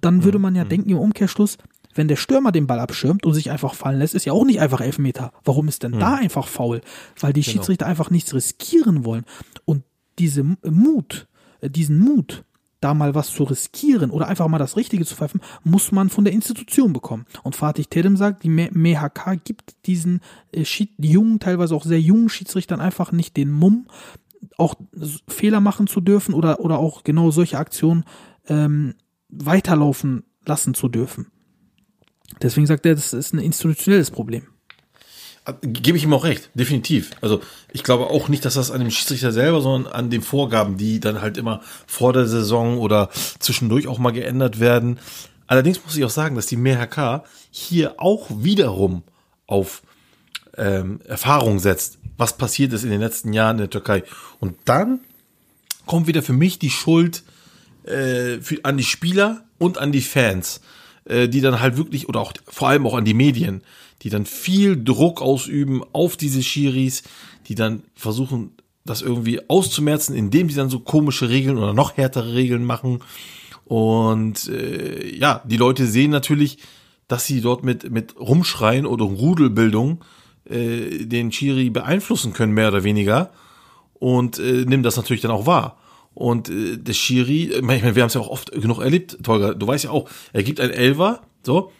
[0.00, 1.58] Dann würde man ja denken im Umkehrschluss,
[1.94, 4.60] wenn der Stürmer den Ball abschirmt und sich einfach fallen lässt, ist ja auch nicht
[4.60, 5.32] einfach Elfmeter.
[5.44, 6.82] Warum ist denn da einfach faul?
[7.18, 9.24] Weil die Schiedsrichter einfach nichts riskieren wollen.
[9.64, 9.82] Und
[10.18, 11.26] diese Mut,
[11.60, 12.44] äh, diesen Mut,
[12.80, 16.24] da mal was zu riskieren oder einfach mal das Richtige zu pfeifen, muss man von
[16.24, 17.26] der Institution bekommen.
[17.42, 20.20] Und Fatih Terim sagt, die MHK gibt diesen
[20.52, 20.64] äh,
[20.98, 23.86] jungen, teilweise auch sehr jungen Schiedsrichtern einfach nicht den Mumm,
[24.56, 24.74] auch
[25.28, 28.04] Fehler machen zu dürfen oder, oder auch genau solche Aktionen
[28.46, 28.94] ähm,
[29.28, 31.26] weiterlaufen lassen zu dürfen.
[32.42, 34.44] Deswegen sagt er, das ist ein institutionelles Problem.
[35.62, 37.10] Gebe ich ihm auch recht, definitiv.
[37.22, 37.40] Also
[37.72, 41.00] ich glaube auch nicht, dass das an dem Schiedsrichter selber, sondern an den Vorgaben, die
[41.00, 44.98] dann halt immer vor der Saison oder zwischendurch auch mal geändert werden.
[45.46, 49.02] Allerdings muss ich auch sagen, dass die MHK hier auch wiederum
[49.46, 49.82] auf
[50.56, 54.04] ähm, Erfahrung setzt, was passiert ist in den letzten Jahren in der Türkei.
[54.38, 55.00] Und dann
[55.86, 57.24] kommt wieder für mich die Schuld
[57.84, 60.60] äh, für, an die Spieler und an die Fans,
[61.06, 63.62] äh, die dann halt wirklich, oder auch vor allem auch an die Medien,
[64.02, 67.02] die dann viel Druck ausüben auf diese Schiris,
[67.48, 68.52] die dann versuchen,
[68.84, 73.00] das irgendwie auszumerzen, indem sie dann so komische Regeln oder noch härtere Regeln machen.
[73.64, 76.58] Und äh, ja, die Leute sehen natürlich,
[77.08, 80.02] dass sie dort mit, mit Rumschreien oder Rudelbildung
[80.48, 83.30] äh, den Schiri beeinflussen können, mehr oder weniger
[84.00, 85.76] und äh, nimmt das natürlich dann auch wahr.
[86.14, 89.54] Und äh, der Schiri, ich meine, wir haben es ja auch oft genug erlebt, Tolga,
[89.54, 91.70] du weißt ja auch, er gibt ein Elfer, so,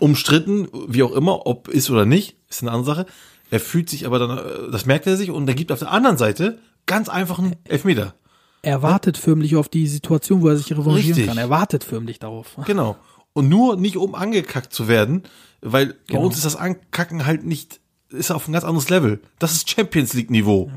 [0.00, 3.06] umstritten, wie auch immer, ob ist oder nicht, ist eine andere Sache.
[3.50, 5.90] Er fühlt sich aber dann, äh, das merkt er sich und er gibt auf der
[5.90, 8.14] anderen Seite ganz einfach einen Elfmeter.
[8.62, 11.26] Er wartet förmlich auf die Situation, wo er sich revanchieren Richtig.
[11.26, 11.36] kann.
[11.38, 12.56] Er wartet förmlich darauf.
[12.66, 12.96] Genau.
[13.34, 15.24] Und nur nicht um angekackt zu werden,
[15.60, 16.22] weil bei Genau.
[16.26, 19.20] uns ist das Ankacken halt nicht, ist auf ein ganz anderes Level.
[19.38, 20.70] Das ist Champions League Niveau.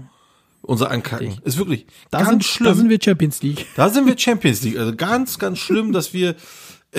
[0.63, 1.27] Unser Ankacken.
[1.27, 1.45] Richtig.
[1.45, 2.67] Ist wirklich Da, ganz sind, schlimm.
[2.67, 3.65] da sind wir Champions League.
[3.77, 4.77] Da sind wir Champions League.
[4.77, 6.35] Also ganz, ganz schlimm, dass wir.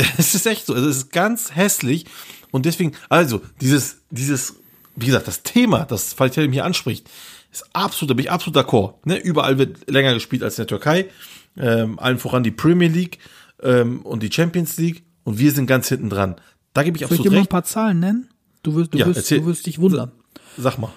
[0.18, 0.74] Es ist echt so.
[0.74, 2.06] Also es ist ganz hässlich.
[2.50, 4.56] Und deswegen, also, dieses, dieses,
[4.96, 7.08] wie gesagt, das Thema, das Faltel hier anspricht,
[7.52, 8.94] ist absolut, da bin ich absolut d'accord.
[9.04, 9.16] Ne?
[9.18, 11.08] Überall wird länger gespielt als in der Türkei.
[11.56, 13.18] Ähm, allen voran die Premier League
[13.62, 15.02] ähm, und die Champions League.
[15.24, 16.37] Und wir sind ganz hinten dran.
[16.72, 17.50] Da gebe ich Soll ich dir absolut mal ein recht.
[17.50, 18.28] paar Zahlen nennen?
[18.62, 19.40] Du wirst, du Ja, wirst, erzähl.
[19.40, 20.12] du wirst dich wundern.
[20.56, 20.92] Sag mal.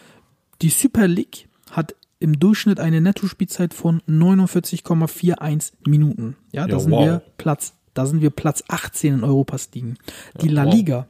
[0.62, 6.36] Die Super League hat im Durchschnitt eine Nettospielzeit von 49,41 Minuten.
[6.52, 7.06] Ja, da Ja, sind wow.
[7.06, 9.98] wir Platz, da sind wir Platz 18 in Europas Ligen.
[10.42, 10.74] Die La wow.
[10.74, 11.08] Liga,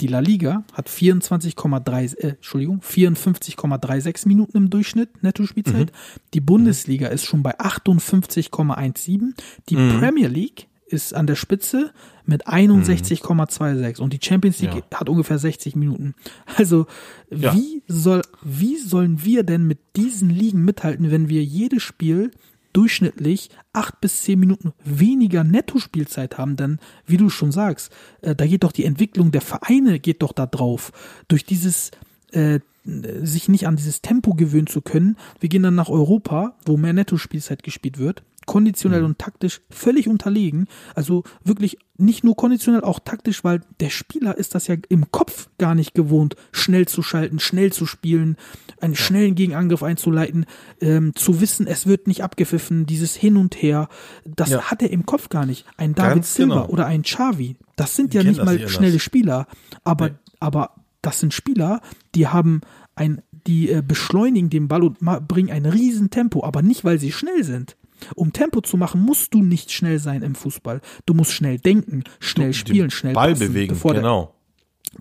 [0.00, 5.92] die La Liga hat 24,3, äh, Entschuldigung, 54,36 Minuten im Durchschnitt Nettospielzeit.
[5.92, 6.20] Mhm.
[6.34, 9.34] Die Bundesliga ist schon bei 58,17.
[9.68, 9.98] Die Mhm.
[9.98, 11.92] Premier League ist an der Spitze
[12.26, 14.98] mit 61,26 und die Champions League Ja.
[15.00, 16.14] hat ungefähr 60 Minuten.
[16.56, 16.86] Also
[17.30, 17.54] Ja.
[17.54, 22.30] wie soll wie sollen wir denn mit diesen Ligen mithalten, wenn wir jedes Spiel
[22.74, 26.56] durchschnittlich acht bis zehn Minuten weniger Nettospielzeit haben?
[26.56, 30.32] Denn wie du schon sagst, äh, da geht doch die Entwicklung der Vereine geht doch
[30.32, 30.92] da drauf
[31.28, 31.90] durch dieses
[32.32, 35.16] äh, sich nicht an dieses Tempo gewöhnen zu können.
[35.40, 40.66] Wir gehen dann nach Europa, wo mehr Nettospielzeit gespielt wird, konditionell und taktisch völlig unterlegen.
[40.94, 45.48] Also wirklich nicht nur konditionell, auch taktisch, weil der Spieler ist das ja im Kopf
[45.58, 48.36] gar nicht gewohnt, schnell zu schalten, schnell zu spielen,
[48.80, 50.46] einen schnellen Gegenangriff einzuleiten,
[50.80, 53.88] ähm, zu wissen, es wird nicht abgepfiffen, dieses Hin und Her,
[54.24, 54.62] das Ja.
[54.70, 55.64] hat er im Kopf gar nicht.
[55.76, 56.68] Ein David Ganz Silva genau.
[56.68, 58.72] oder ein Xavi, das sind ja nicht mal anders.
[58.72, 59.46] schnelle Spieler,
[59.84, 60.14] aber, Nee.
[60.40, 60.70] aber
[61.02, 61.80] das sind Spieler,
[62.14, 62.60] die haben
[62.96, 67.12] ein, die äh, beschleunigen den Ball und bringen ein riesen Tempo, aber nicht, weil sie
[67.12, 67.76] schnell sind,
[68.14, 70.80] Um Tempo zu machen, musst du nicht schnell sein im Fußball.
[71.06, 74.34] Du musst schnell denken, schnell spielen, schnell Ball passen, bewegen, genau.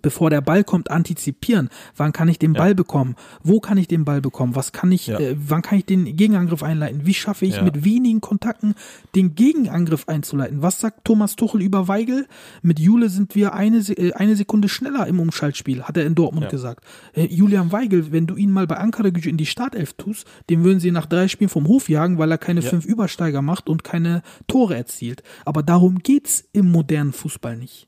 [0.01, 1.69] Bevor der Ball kommt, antizipieren.
[1.95, 3.15] Wann kann ich den Ball bekommen?
[3.43, 4.55] Wo kann ich den Ball bekommen?
[4.55, 5.19] Was kann ich, Ja.
[5.19, 7.05] äh, wann kann ich den Gegenangriff einleiten?
[7.05, 7.63] Wie schaffe ich Ja.
[7.63, 8.75] mit wenigen Kontakten
[9.15, 10.61] den Gegenangriff einzuleiten?
[10.61, 12.27] Was sagt Thomas Tuchel über Weigel?
[12.61, 16.49] Mit Jule sind wir eine, äh, eine Sekunde schneller im Umschaltspiel, hat er in Dortmund
[16.49, 16.83] gesagt.
[17.13, 20.63] Äh, Julian Weigel, wenn du ihn mal bei Ankara Gücü in die Startelf tust, den
[20.63, 23.83] würden sie nach drei Spielen vom Hof jagen, weil er keine fünf Übersteiger macht und
[23.83, 25.23] keine Tore erzielt.
[25.45, 27.87] Aber darum geht's im modernen Fußball nicht.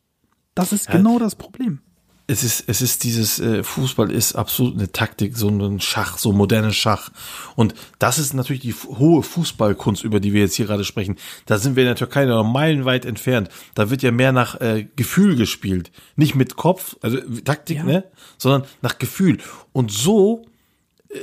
[0.53, 1.79] Das ist genau das Problem.
[2.27, 6.31] Es ist, es ist dieses äh, Fußball ist absolut eine Taktik, so ein Schach, so
[6.31, 7.11] modernes Schach.
[7.55, 11.17] Und das ist natürlich die hohe Fußballkunst, über die wir jetzt hier gerade sprechen.
[11.45, 13.49] Da sind wir in der Türkei noch meilenweit entfernt.
[13.75, 17.83] Da wird ja mehr nach äh, Gefühl gespielt, nicht mit Kopf, also Taktik, Ja.
[17.83, 18.03] ne,
[18.39, 19.37] sondern nach Gefühl.
[19.71, 20.45] Und so
[21.09, 21.17] äh,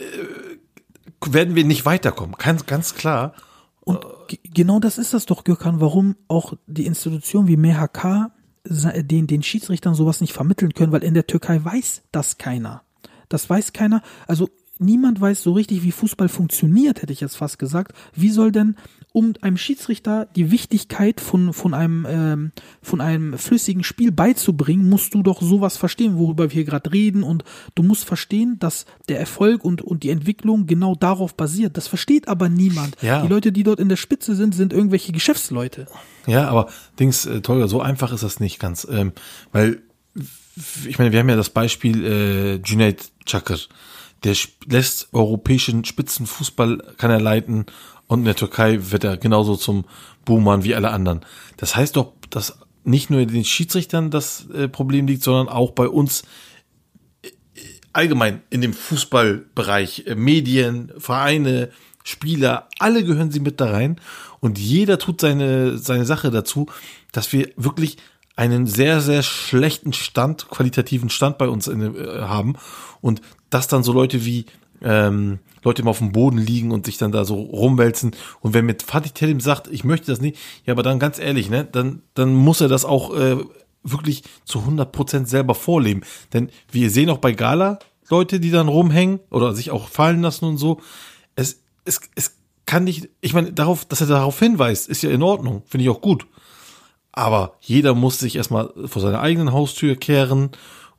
[1.26, 3.34] werden wir nicht weiterkommen, ganz, ganz klar.
[3.80, 8.30] Und ge- genau das ist das doch, Gürkan, warum auch die Institutionen wie MHK
[8.64, 12.82] den, den Schiedsrichtern sowas nicht vermitteln können, weil in der Türkei weiß das keiner.
[13.28, 14.02] Das weiß keiner.
[14.26, 14.48] Also
[14.78, 17.92] niemand weiß so richtig, wie Fußball funktioniert, hätte ich jetzt fast gesagt.
[18.14, 18.76] Wie soll denn
[19.12, 25.12] um einem Schiedsrichter die Wichtigkeit von, von, einem, ähm, von einem flüssigen Spiel beizubringen, musst
[25.12, 27.22] du doch sowas verstehen, worüber wir hier gerade reden.
[27.22, 27.44] Und
[27.74, 31.76] du musst verstehen, dass der Erfolg und, und die Entwicklung genau darauf basiert.
[31.76, 32.96] Das versteht aber niemand.
[33.02, 33.22] Ja.
[33.22, 35.86] Die Leute, die dort in der Spitze sind, sind irgendwelche Geschäftsleute.
[36.26, 38.86] Ja, aber Dings, äh, Tolga, so einfach ist das nicht ganz.
[38.90, 39.12] Ähm,
[39.52, 39.82] weil,
[40.86, 43.68] ich meine, wir haben ja das Beispiel äh, Junaid Çakır.
[44.24, 47.66] Der lässt europäischen Spitzenfußball, kann er leiten
[48.12, 49.86] und in der Türkei wird er genauso zum
[50.26, 51.20] Buhmann wie alle anderen.
[51.56, 55.88] Das heißt doch, dass nicht nur den Schiedsrichtern das äh, Problem liegt, sondern auch bei
[55.88, 56.24] uns
[57.22, 57.30] äh,
[57.94, 61.70] allgemein in dem Fußballbereich, äh, Medien, Vereine,
[62.04, 63.96] Spieler, alle gehören sie mit da rein
[64.40, 66.66] und jeder tut seine, seine Sache dazu,
[67.12, 67.96] dass wir wirklich
[68.36, 72.56] einen sehr, sehr schlechten Stand, qualitativen Stand bei uns in, äh, haben
[73.00, 74.44] und dass dann so Leute wie
[74.82, 78.66] ähm, Leute immer auf dem Boden liegen und sich dann da so rumwälzen und wenn
[78.66, 82.02] mit Fatih Terim sagt, ich möchte das nicht, ja, aber dann ganz ehrlich, ne, dann,
[82.14, 83.36] dann muss er das auch äh,
[83.82, 86.02] wirklich zu 100% selber vorleben.
[86.32, 87.78] Denn wir sehen auch bei Gala
[88.10, 90.80] Leute, die dann rumhängen oder sich auch fallen lassen und so.
[91.34, 95.22] Es, es, es kann nicht, ich meine, darauf, dass er darauf hinweist, ist ja in
[95.22, 96.26] Ordnung, finde ich auch gut.
[97.12, 100.50] Aber jeder muss sich erstmal vor seiner eigenen Haustür kehren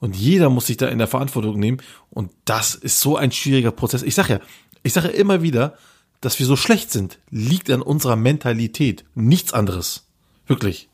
[0.04, 1.78] und jeder muss sich da in der Verantwortung nehmen.
[2.10, 4.04] Und das ist so ein schwieriger Prozess.
[4.04, 4.42] Ich sag ja,
[4.84, 5.78] ich sage ja immer wieder,
[6.20, 9.06] dass wir so schlecht sind, liegt an unserer Mentalität.
[9.16, 10.04] Nichts anderes.
[10.46, 10.90] Wirklich.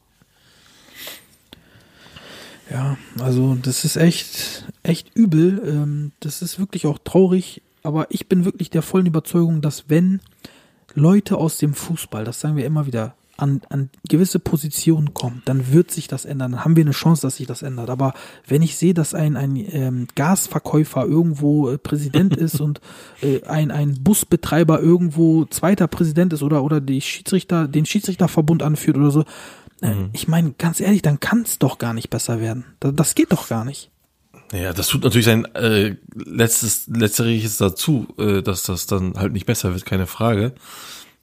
[2.69, 5.59] Ja, also das ist echt, echt übel.
[5.65, 7.63] Ähm, das ist wirklich auch traurig.
[7.81, 10.21] Aber ich bin wirklich der vollen Überzeugung, dass wenn
[10.93, 15.71] Leute aus dem Fußball, das sagen wir immer wieder, an, an gewisse Positionen kommen, dann
[15.71, 16.51] wird sich das ändern.
[16.51, 17.89] Dann haben wir eine Chance, dass sich das ändert.
[17.89, 18.13] Aber
[18.47, 22.81] wenn ich sehe, dass ein, ein ähm, Gasverkäufer irgendwo äh, Präsident ist und
[23.21, 28.97] äh, ein, ein Busbetreiber irgendwo zweiter Präsident ist oder, oder die Schiedsrichter, den Schiedsrichterverbund anführt
[28.97, 29.25] oder so,
[29.81, 32.65] äh, ich meine, ganz ehrlich, dann kann es doch gar nicht besser werden.
[32.79, 33.89] Das, das geht doch gar nicht.
[34.51, 39.45] Ja, das tut natürlich sein äh, letztes, letzteres dazu, äh, dass das dann halt nicht
[39.45, 40.53] besser wird, keine Frage.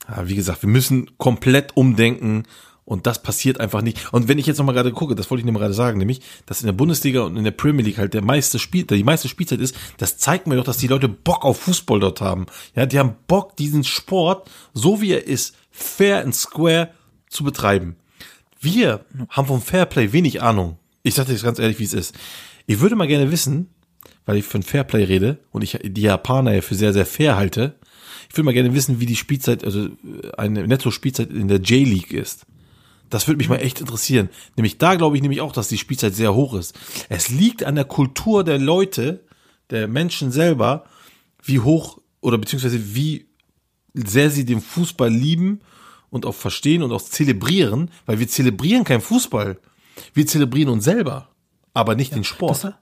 [0.06, 2.44] Aber wie gesagt, wir müssen komplett umdenken
[2.86, 4.12] und das passiert einfach nicht.
[4.12, 6.60] Und wenn ich jetzt nochmal gerade gucke, das wollte ich nämlich gerade sagen, nämlich, dass
[6.60, 9.60] in der Bundesliga und in der Premier League halt der meiste Spiel, die meiste Spielzeit
[9.60, 12.46] ist, das zeigt mir doch, dass die Leute Bock auf Fußball dort haben.
[12.76, 16.90] Ja, die haben Bock, diesen Sport, so wie er ist, fair and square
[17.28, 17.96] zu betreiben.
[18.60, 20.78] Wir haben vom Fairplay wenig Ahnung.
[21.02, 22.14] Ich sage dir ganz ehrlich, wie es ist.
[22.66, 23.68] Ich würde mal gerne wissen,
[24.26, 27.74] weil ich von Fairplay rede und ich die Japaner ja für sehr, sehr fair halte.
[28.36, 29.88] Ich würde mal gerne wissen, wie die Spielzeit, also
[30.36, 32.44] eine Netto-Spielzeit in der J-League ist.
[33.08, 34.28] Das würde mich mal echt interessieren.
[34.56, 36.78] Nämlich da glaube ich nämlich auch, dass die Spielzeit sehr hoch ist.
[37.08, 39.24] Es liegt an der Kultur der Leute,
[39.70, 40.84] der Menschen selber,
[41.42, 43.24] wie hoch oder beziehungsweise wie
[43.94, 45.62] sehr sie den Fußball lieben
[46.10, 49.58] und auch verstehen und auch zelebrieren, weil wir zelebrieren kein Fußball.
[50.12, 51.30] Wir zelebrieren uns selber,
[51.72, 52.64] aber nicht den Sport.
[52.64, 52.74] Das,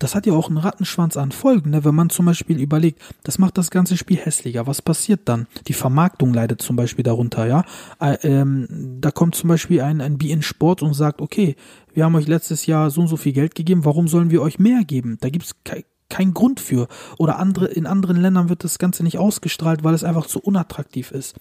[0.00, 1.84] das hat ja auch einen Rattenschwanz an Folgen, ne?
[1.84, 4.66] wenn man zum Beispiel überlegt, das macht das ganze Spiel hässlicher.
[4.66, 5.46] Was passiert dann?
[5.68, 7.64] Die Vermarktung leidet zum Beispiel darunter, ja.
[8.00, 11.54] Äh, ähm, da kommt zum Beispiel ein, ein BN Sport und sagt, okay,
[11.92, 14.58] wir haben euch letztes Jahr so und so viel Geld gegeben, warum sollen wir euch
[14.58, 15.18] mehr geben?
[15.20, 16.88] Da gibt's ke kein Grund für.
[17.16, 21.10] Oder andere, in anderen Ländern wird das Ganze nicht ausgestrahlt, weil es einfach zu unattraktiv
[21.12, 21.36] ist.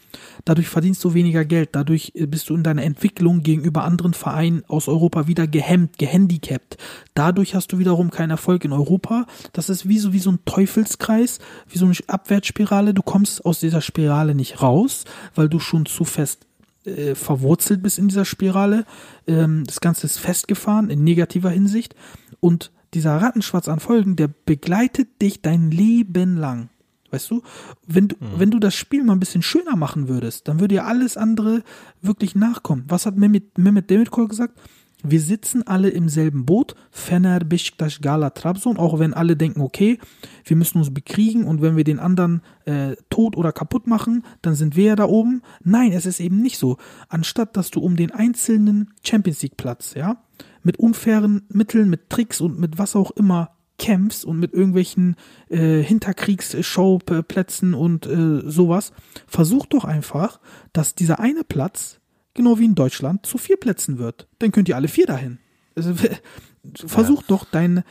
[0.46, 4.64] Dadurch verdienst du weniger Geld, dadurch äh, bist du in deiner Entwicklung gegenüber anderen Vereinen
[4.68, 6.78] aus Europa wieder gehemmt, gehandicapt.
[7.14, 9.26] Dadurch hast du wiederum keinen Erfolg in Europa.
[9.52, 12.93] Das ist wie so, wie so ein Teufelskreis, wie so eine Abwärtsspirale.
[12.93, 15.04] Du kommst aus dieser Spirale nicht raus,
[15.36, 16.46] weil du schon zu fest
[16.86, 18.86] äh, verwurzelt bist in dieser Spirale.
[19.28, 21.96] Ähm, das Ganze ist festgefahren in negativer Hinsicht
[22.39, 26.70] und dieser Rattenschwarz an Folgen, der begleitet dich dein Leben lang.
[27.12, 27.42] Weißt du,
[27.88, 28.28] wenn du, mhm.
[28.38, 31.64] wenn du das Spiel mal ein bisschen schöner machen würdest, dann würde ja alles andere
[32.02, 32.86] wirklich nachkommen.
[32.88, 34.60] Was hat Mehmet, Mehmet Demirkol gesagt?
[35.02, 39.98] Wir sitzen alle im selben Boot, Fener, Beşiktaş, Gala, Trabzon, auch wenn alle denken, okay,
[40.44, 44.56] wir müssen uns bekriegen und wenn wir den anderen äh, tot oder kaputt machen, dann
[44.56, 45.42] sind wir ja da oben.
[45.64, 46.78] Nein, es ist eben nicht so.
[47.08, 50.22] Anstatt, dass du um den einzelnen Champions League Platz, ja,
[50.64, 55.16] mit unfairen Mitteln, mit Tricks und mit was auch immer kämpfst und mit irgendwelchen
[55.49, 58.91] äh, Hinterkriegsschauplätzen und äh, sowas,
[59.26, 60.39] versuch doch einfach,
[60.74, 61.99] dass dieser eine Platz,
[62.36, 64.28] genau wie in Deutschland, zu vier Plätzen wird.
[64.38, 65.39] Dann könnt ihr alle vier dahin.
[65.76, 65.95] Also,
[66.86, 67.28] versuch ja.
[67.28, 67.84] doch dein,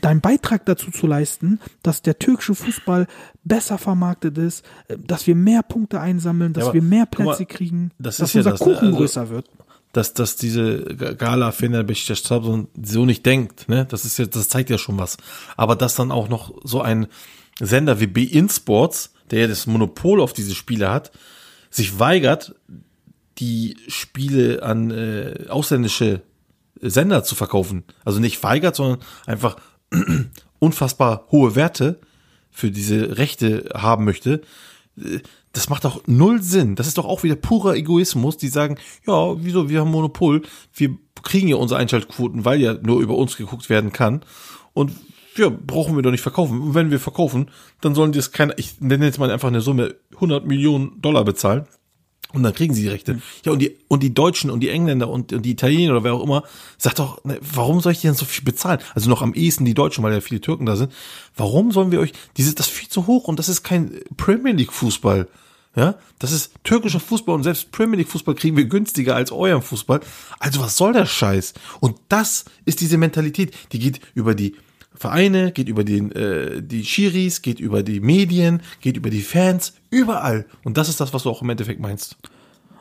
[0.00, 3.06] deinen Beitrag dazu zu leisten, dass der türkische Fußball
[3.44, 7.46] besser vermarktet ist, äh, dass wir mehr Punkte einsammeln, dass ja, wir mehr Plätze mal,
[7.46, 8.74] kriegen, das dass unser ja das, ne?
[8.74, 9.48] Kuchen also, größer wird
[9.92, 10.84] dass, dass diese
[11.16, 13.86] Gala Fenerbahce Trabzon so nicht denkt, ne?
[13.86, 15.18] Das ist ja, das zeigt ja schon was.
[15.56, 17.06] Aber dass dann auch noch so ein
[17.60, 21.12] Sender wie Be-In Sports, der ja das Monopol auf diese Spiele hat,
[21.70, 22.54] sich weigert,
[23.38, 26.22] die Spiele an äh, ausländische
[26.80, 27.84] Sender zu verkaufen.
[28.04, 29.56] Also nicht weigert, sondern einfach
[30.58, 32.00] unfassbar hohe Werte
[32.50, 34.42] für diese Rechte haben möchte.
[35.52, 36.76] Das macht doch null Sinn.
[36.76, 40.42] Das ist doch auch wieder purer Egoismus, die sagen, ja, wieso, wir haben Monopol,
[40.74, 44.24] wir kriegen ja unsere Einschaltquoten, weil ja nur über uns geguckt werden kann.
[44.72, 44.92] Und
[45.36, 46.60] ja, brauchen wir doch nicht verkaufen.
[46.60, 47.50] Und wenn wir verkaufen,
[47.80, 51.24] dann sollen die es keine, ich nenne jetzt mal einfach eine Summe, 100 Millionen Dollar
[51.24, 51.66] bezahlen.
[52.32, 53.20] Und dann kriegen sie die Rechte.
[53.44, 56.14] Ja, und die, und die Deutschen und die Engländer und, und die Italiener oder wer
[56.14, 56.44] auch immer,
[56.78, 58.80] sagt doch, ne, warum soll ich dir denn so viel bezahlen?
[58.94, 60.92] Also noch am ehesten die Deutschen, weil ja viele Türken da sind.
[61.36, 64.52] Warum sollen wir euch, diese, das ist viel zu hoch und das ist kein Premier
[64.52, 65.28] League Fußball.
[65.74, 69.62] Ja, das ist türkischer Fußball und selbst Premier League Fußball kriegen wir günstiger als euren
[69.62, 70.00] Fußball.
[70.38, 71.54] Also was soll der Scheiß?
[71.80, 74.54] Und das ist diese Mentalität, die geht über die
[75.02, 79.74] Vereine, geht über den, äh, die Schiris, geht über die Medien, geht über die Fans,
[79.90, 80.46] überall.
[80.64, 82.16] Und das ist das, was du auch im Endeffekt meinst.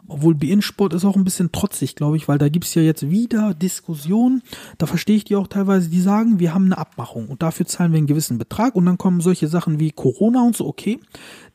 [0.08, 3.54] Obwohl BN-Sport ist auch ein bisschen trotzig, glaube ich, weil da gibt's ja jetzt wieder
[3.54, 4.42] Diskussionen.
[4.78, 7.92] Da verstehe ich die auch teilweise, die sagen, wir haben eine Abmachung und dafür zahlen
[7.92, 11.00] wir einen gewissen Betrag und dann kommen solche Sachen wie Corona und so, okay.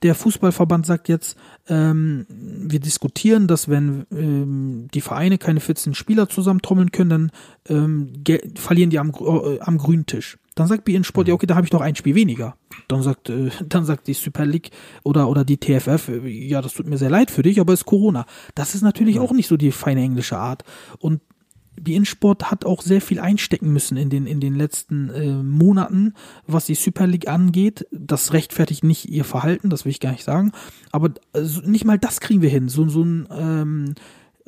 [0.03, 1.37] Der Fußballverband sagt jetzt,
[1.69, 7.33] ähm, wir diskutieren, dass wenn ähm, die Vereine keine 14 Spieler zusammentrommeln können, dann
[7.69, 10.39] ähm, verlieren die am, äh, am grünen Tisch.
[10.57, 12.57] Dann sagt BN Sport, ja okay, da habe ich doch ein Spiel weniger.
[12.89, 14.71] Dann sagt, äh, dann sagt die Super League
[15.05, 17.81] oder, oder die TFF, äh, ja, das tut mir sehr leid für dich, aber es
[17.81, 18.27] ist Corona.
[18.55, 20.65] Das ist natürlich auch nicht so die feine englische Art.
[20.99, 21.21] Und
[21.79, 26.15] BN Sport hat auch sehr viel einstecken müssen in den, in den letzten äh, Monaten,
[26.47, 27.87] was die Super League angeht.
[27.93, 30.53] Das rechtfertigt nicht ihr Verhalten, das will ich gar nicht sagen.
[30.91, 32.71] Aber äh, nicht mal das kriegen wir hin.
[32.71, 33.95] So, so ein ähm,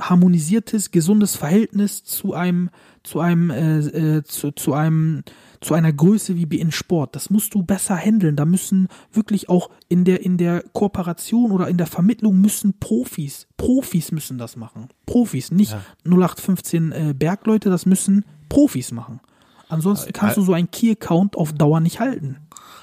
[0.00, 2.70] harmonisiertes, gesundes Verhältnis zu einem,
[3.02, 5.22] zu einem, äh, äh, zu, zu einem
[5.60, 7.16] zu einer Größe wie in Sport.
[7.16, 8.36] Das musst du besser handeln.
[8.36, 13.46] Da müssen wirklich auch in der, in der Kooperation oder in der Vermittlung müssen Profis,
[13.56, 14.88] Profis müssen das machen.
[15.06, 15.80] Profis, nicht ja.
[16.04, 19.20] 0815 äh, Bergleute, das müssen Profis machen.
[19.68, 22.36] Ansonsten kannst du so einen Key-Account auf Dauer nicht halten.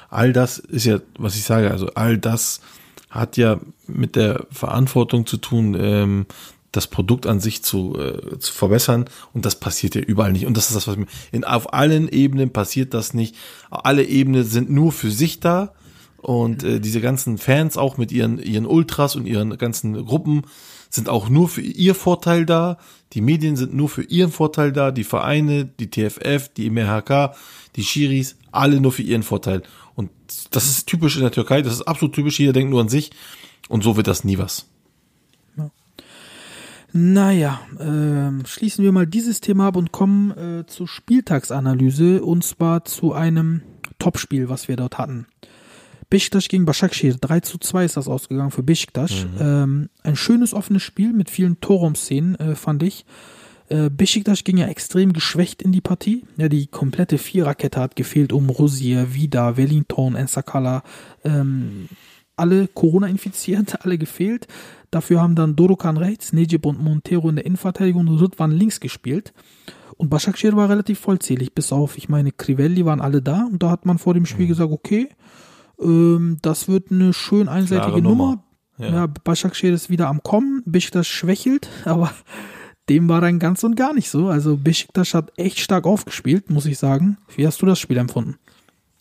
[0.09, 2.61] All das ist ja, was ich sage, also all das
[3.09, 6.25] hat ja mit der Verantwortung zu tun, ähm,
[6.75, 10.45] das Produkt an sich zu, äh, zu verbessern und das passiert ja überall nicht.
[10.45, 13.35] Und das ist das, was mir in, auf allen Ebenen passiert das nicht.
[13.69, 15.73] Alle Ebenen sind nur für sich da
[16.17, 20.43] und äh, diese ganzen Fans auch mit ihren, ihren Ultras und ihren ganzen Gruppen
[20.89, 22.77] sind auch nur für ihr Vorteil da.
[23.13, 24.91] Die Medien sind nur für ihren Vorteil da.
[24.91, 27.35] Die Vereine, die TFF, die MRHK,
[27.75, 29.61] die Schiris, alle nur für ihren Vorteil.
[29.93, 30.09] Und
[30.51, 31.61] das ist typisch in der Türkei.
[31.61, 32.39] Das ist absolut typisch.
[32.39, 33.11] Jeder denkt nur an sich.
[33.69, 34.65] Und so wird das nie was.
[36.97, 42.85] Naja, äh, schließen wir mal dieses Thema ab und kommen äh, zur Spieltagsanalyse und zwar
[42.85, 43.63] zu einem
[43.99, 45.27] Topspiel, was wir dort hatten.
[46.09, 49.11] Besiktas gegen Başakşehir, 3 zu 2 ist das ausgegangen für Besiktas.
[49.11, 49.41] Mhm.
[49.41, 53.05] Ähm, ein schönes offenes Spiel mit vielen Torraumszenen, äh, fand ich.
[53.67, 56.23] Äh, Besiktas ging ja extrem geschwächt in die Partie.
[56.37, 60.81] Ja, die komplette Viererkette hat gefehlt um Rosier, Vida, Wellington, Ensakala,
[61.25, 61.89] ähm,
[62.37, 64.47] alle Corona infiziert, alle gefehlt.
[64.95, 69.33] Dafür haben dann Dorokan rechts, Nejib und Montero in der Innenverteidigung und Rüdwan links gespielt.
[69.97, 73.71] Und Başakşehir war relativ vollzählig, bis auf, ich meine, Crivelli waren alle da und da
[73.71, 75.09] hat man vor dem Spiel gesagt, okay,
[75.81, 78.23] ähm, das wird eine schön einseitige Klare Nummer.
[78.23, 78.43] Nummer.
[78.77, 79.07] Ja, Ja.
[79.07, 82.11] Başakşehir ist wieder am Kommen, Besiktas schwächelt, aber
[82.87, 84.29] dem war dann ganz und gar nicht so.
[84.29, 87.17] Also Besiktas hat echt stark aufgespielt, muss ich sagen.
[87.35, 88.37] Wie hast du das Spiel empfunden?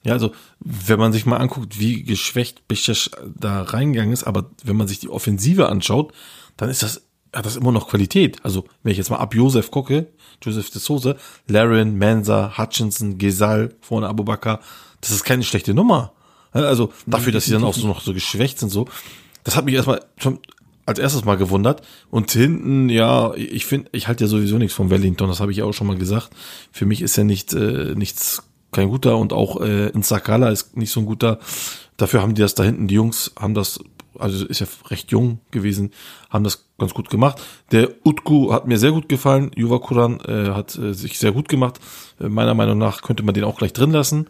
[0.05, 4.77] Ja, also wenn man sich mal anguckt, wie geschwächt Besiktas da reingegangen ist, aber wenn
[4.77, 6.13] man sich die Offensive anschaut,
[6.57, 7.03] dann ist das
[7.35, 8.39] hat das immer noch Qualität.
[8.45, 10.07] Also wenn ich jetzt mal ab Josef gucke,
[10.43, 11.17] Joseph de Souza,
[11.49, 14.61] Laren, Mensa, Hutchinson, Gesal, vorne Abubakar,
[15.01, 16.13] das ist keine schlechte Nummer.
[16.53, 18.87] Also dafür, dass sie dann auch so noch so geschwächt sind, so,
[19.43, 20.39] das hat mich erstmal schon
[20.87, 21.83] als erstes mal gewundert.
[22.11, 25.63] Und hinten, ja, ich finde, ich halte ja sowieso nichts von Wellington, das habe ich
[25.63, 26.31] auch schon mal gesagt.
[26.71, 28.45] Für mich ist ja nicht äh, nichts
[28.75, 31.39] kein guter und auch äh, in Sakala ist nicht so ein guter.
[31.97, 33.81] Dafür haben die das da hinten, die Jungs haben das,
[34.19, 35.93] also ist ja recht jung gewesen,
[36.29, 37.41] haben das ganz gut gemacht.
[37.71, 41.49] Der Utku hat mir sehr gut gefallen, Juva Kuran äh, hat äh, sich sehr gut
[41.49, 41.79] gemacht.
[42.21, 44.27] Äh, meiner Meinung nach könnte man den auch gleich drin lassen.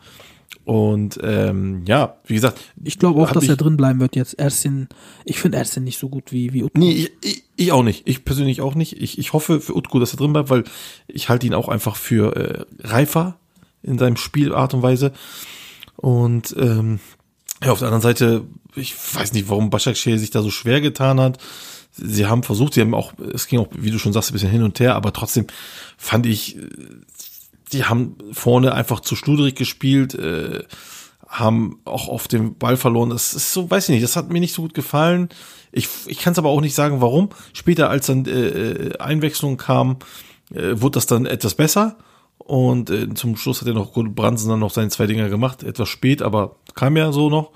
[0.65, 4.35] Und ähm, ja, wie gesagt, Ich glaube auch, dass er drin bleiben wird jetzt.
[4.35, 4.89] Ersin,
[5.25, 6.79] ich finde Ersin nicht so gut wie, wie Utku.
[6.79, 8.09] Nee, ich, ich, ich auch nicht.
[8.09, 9.01] Ich persönlich auch nicht.
[9.01, 10.65] Ich, ich hoffe für Utku, dass er drin bleibt, weil
[11.07, 13.39] ich halte ihn auch einfach für äh, reifer
[13.85, 15.13] in seinem Spielart und Weise.
[15.97, 17.01] Und ähm,
[17.63, 18.43] ja, auf der anderen Seite,
[18.75, 21.39] ich weiß nicht, warum Başakşehir sich da so schwer getan hat.
[21.93, 24.51] Sie haben versucht, sie haben auch, es ging auch, wie du schon sagst, ein bisschen
[24.51, 25.47] hin und her, aber trotzdem
[25.97, 26.69] fand ich, äh,
[27.73, 30.65] die haben vorne einfach zu schludrig gespielt, äh,
[31.29, 33.11] haben auch auf dem Ball verloren.
[33.11, 35.29] Das ist so, weiß ich nicht, das hat mir nicht so gut gefallen.
[35.73, 37.31] Ich, ich kann es aber auch nicht sagen, warum.
[37.53, 39.97] Später, als dann äh, Einwechslung kam,
[40.53, 41.97] äh, wurde das dann etwas besser.
[42.45, 45.63] Und äh, zum Schluss hat er noch Bransen dann noch seine zwei Dinger gemacht.
[45.63, 47.53] Etwas spät, aber kam ja so noch.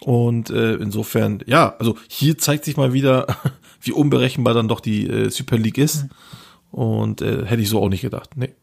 [0.00, 3.26] Und äh, insofern, ja, also hier zeigt sich mal wieder,
[3.80, 6.06] wie unberechenbar dann doch die äh, Super League ist.
[6.70, 8.30] Und äh, hätte ich so auch nicht gedacht.
[8.36, 8.54] Nee.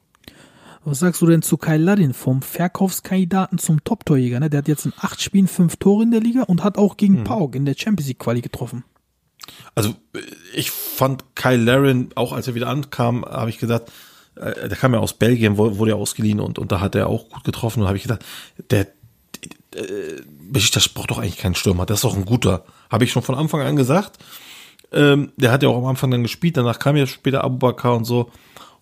[0.85, 4.39] Was sagst du denn zu Kai Ladin vom Verkaufskandidaten zum Top-Torjäger?
[4.39, 4.49] Ne?
[4.49, 7.23] Der hat jetzt in acht Spielen fünf Tore in der Liga und hat auch gegen
[7.23, 8.83] Pauk in der Champions League Quali getroffen.
[9.75, 10.19] Also äh,
[10.55, 13.91] ich fand Kyle Larin, auch als er wieder ankam, habe ich gesagt,
[14.35, 17.29] äh, der kam ja aus Belgien, wurde ja ausgeliehen und, und da hat er auch
[17.29, 18.25] gut getroffen und habe ich gedacht,
[18.69, 18.87] der
[19.75, 20.21] äh,
[20.51, 22.65] Besiktas braucht doch eigentlich keinen Stürmer, das ist doch ein guter.
[22.89, 24.17] Habe ich schon von Anfang an gesagt.
[24.91, 28.05] Ähm, der hat ja auch am Anfang dann gespielt, danach kam ja später Abubakar und
[28.05, 28.29] so.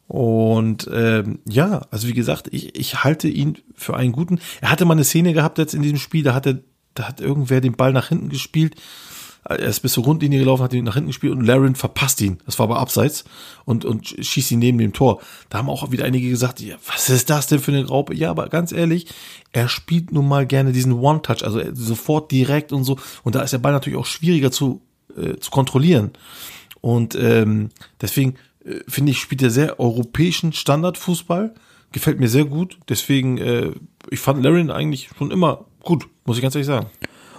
[0.08, 4.42] Und ähm, ja, also wie gesagt, ich, ich halte ihn für einen guten.
[4.60, 6.46] Er hatte mal eine Szene gehabt jetzt in diesem Spiel, da hat
[6.94, 8.76] da hat irgendwer den Ball nach hinten gespielt.
[9.44, 12.38] Er ist bis zur Grundlinie gelaufen, hat ihn nach hinten gespielt und Laren verpasst ihn.
[12.46, 13.24] Das war aber abseits
[13.66, 15.20] und, und schießt ihn neben dem Tor.
[15.50, 18.14] Da haben auch wieder einige gesagt, ja, was ist das denn für eine Raupe?
[18.14, 19.08] Ja, aber ganz ehrlich,
[19.52, 23.00] er spielt nun mal gerne diesen One-Touch, also sofort direkt und so.
[23.24, 24.82] Und da ist der Ball natürlich auch schwieriger zu,
[25.18, 26.12] äh, zu kontrollieren.
[26.80, 27.70] Und ähm,
[28.00, 31.54] deswegen äh, finde ich, spielt er sehr europäischen Standardfußball.
[31.92, 32.78] Gefällt mir sehr gut.
[32.90, 33.72] Deswegen, äh,
[34.10, 36.88] ich fand Laren eigentlich schon immer gut, muss ich ganz ehrlich sagen.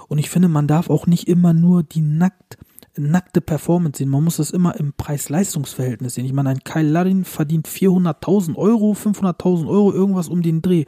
[0.09, 2.59] Und ich finde, man darf auch nicht immer nur die nackt,
[2.97, 4.11] nackte Performance sehen.
[4.11, 6.27] Man muss das immer im Preis-Leistungs-Verhältnis sehen.
[6.27, 10.85] Ich meine, ein Kyle Larin verdient 400.000 Euro, 500.000 Euro, irgendwas um den Dreh.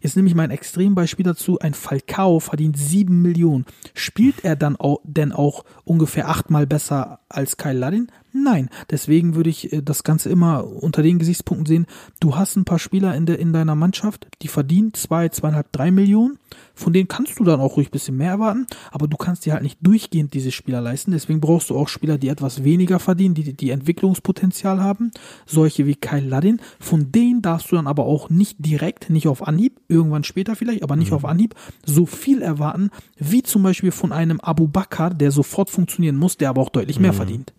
[0.00, 1.58] Jetzt nehme ich mal ein Extrembeispiel dazu.
[1.58, 3.64] Ein Falcao verdient 7 Millionen.
[3.94, 8.08] Spielt er dann auch, denn auch ungefähr achtmal besser als Kyle Larin?
[8.44, 8.68] Nein.
[8.90, 11.86] Deswegen würde ich äh, das Ganze immer unter den Gesichtspunkten sehen.
[12.20, 15.90] Du hast ein paar Spieler in, der, in deiner Mannschaft, die verdienen zwei, zweieinhalb, drei
[15.90, 16.38] Millionen.
[16.74, 19.52] Von denen kannst du dann auch ruhig ein bisschen mehr erwarten, aber du kannst dir
[19.52, 21.10] halt nicht durchgehend diese Spieler leisten.
[21.10, 25.10] Deswegen brauchst du auch Spieler, die etwas weniger verdienen, die, die Entwicklungspotenzial haben.
[25.44, 26.60] Solche wie Kyle Ladin.
[26.78, 30.82] Von denen darfst du dann aber auch nicht direkt, nicht auf Anhieb, irgendwann später vielleicht,
[30.82, 35.32] aber nicht auf Anhieb, so viel erwarten, wie zum Beispiel von einem Abu Bakr, der
[35.32, 37.52] sofort funktionieren muss, der aber auch deutlich mehr verdient.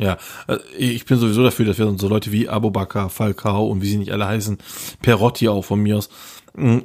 [0.00, 0.16] Ja,
[0.48, 3.98] äh, ich bin sowieso dafür, dass wir so Leute wie Abubakar, Falcao und wie sie
[3.98, 4.58] nicht alle heißen,
[5.02, 6.08] Perotti auch von mir aus,
[6.54, 6.82] mh,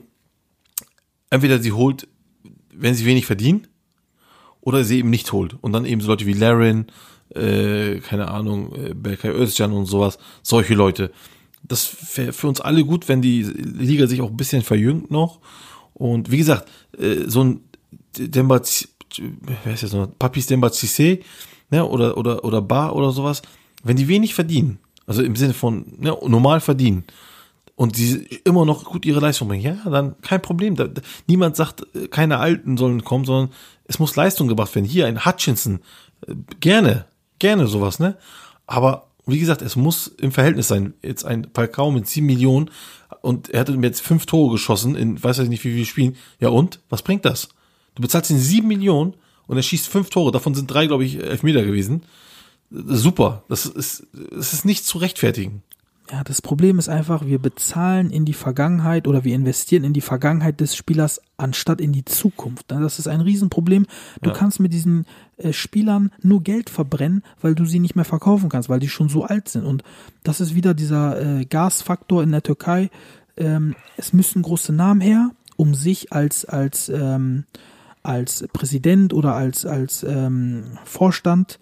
[1.29, 2.07] entweder sie holt,
[2.73, 3.67] wenn sie wenig verdienen,
[4.59, 5.55] oder sie eben nicht holt.
[5.61, 6.87] Und dann eben so Leute wie Larin,
[7.33, 11.11] äh, keine Ahnung, äh, Berkay Özcan und sowas, solche Leute.
[11.63, 15.39] Das wäre für uns alle gut, wenn die Liga sich auch ein bisschen verjüngt noch.
[15.93, 17.61] Und wie gesagt, äh, so ein
[18.17, 18.61] Demba,
[19.63, 20.07] wer ist jetzt noch?
[20.17, 20.71] Papis Demba
[21.75, 23.41] ne, oder, oder, oder Bar oder sowas,
[23.83, 27.03] wenn die wenig verdienen, also im Sinne von, ne, normal verdienen,
[27.75, 30.77] und die immer noch gut ihre Leistung bringen, ja, dann kein Problem.
[30.77, 33.53] Da, da, niemand sagt, äh, keine Alten sollen kommen, sondern
[33.83, 34.85] es muss Leistung gebracht werden.
[34.85, 35.81] Hier ein Hutchinson,
[36.25, 37.05] äh, gerne,
[37.37, 38.15] gerne sowas, ne?
[38.65, 40.93] Aber wie gesagt, es muss im Verhältnis sein.
[41.01, 42.69] Jetzt ein Falcao mit sieben Millionen
[43.21, 46.15] und er mir jetzt fünf Tore geschossen in, weiß ich nicht, wie viele Spielen.
[46.39, 46.79] Ja und?
[46.89, 47.49] Was bringt das?
[47.95, 49.15] Du bezahlst ihn sieben Millionen
[49.47, 50.31] und er schießt fünf Tore.
[50.31, 52.03] Davon sind drei, glaube ich, Elfmeter gewesen.
[52.71, 53.43] Super.
[53.47, 55.61] Das ist, das ist nicht zu rechtfertigen.
[56.11, 60.01] Ja, das Problem ist einfach, wir bezahlen in die Vergangenheit oder wir investieren in die
[60.01, 62.69] Vergangenheit des Spielers anstatt in die Zukunft.
[62.69, 63.87] Ne, Das ist ein Riesenproblem.
[64.21, 64.35] Du Ja.
[64.35, 65.05] kannst mit diesen
[65.37, 69.09] äh, Spielern nur Geld verbrennen, weil du sie nicht mehr verkaufen kannst, weil die schon
[69.09, 69.65] so alt sind.
[69.65, 69.83] Und
[70.23, 72.91] das ist wieder dieser äh, Gasfaktor in der Türkei.
[73.35, 77.45] Ähm, es müssen große Namen her, um sich als, als, ähm,
[78.05, 81.59] als Präsident oder als, als ähm, Vorstand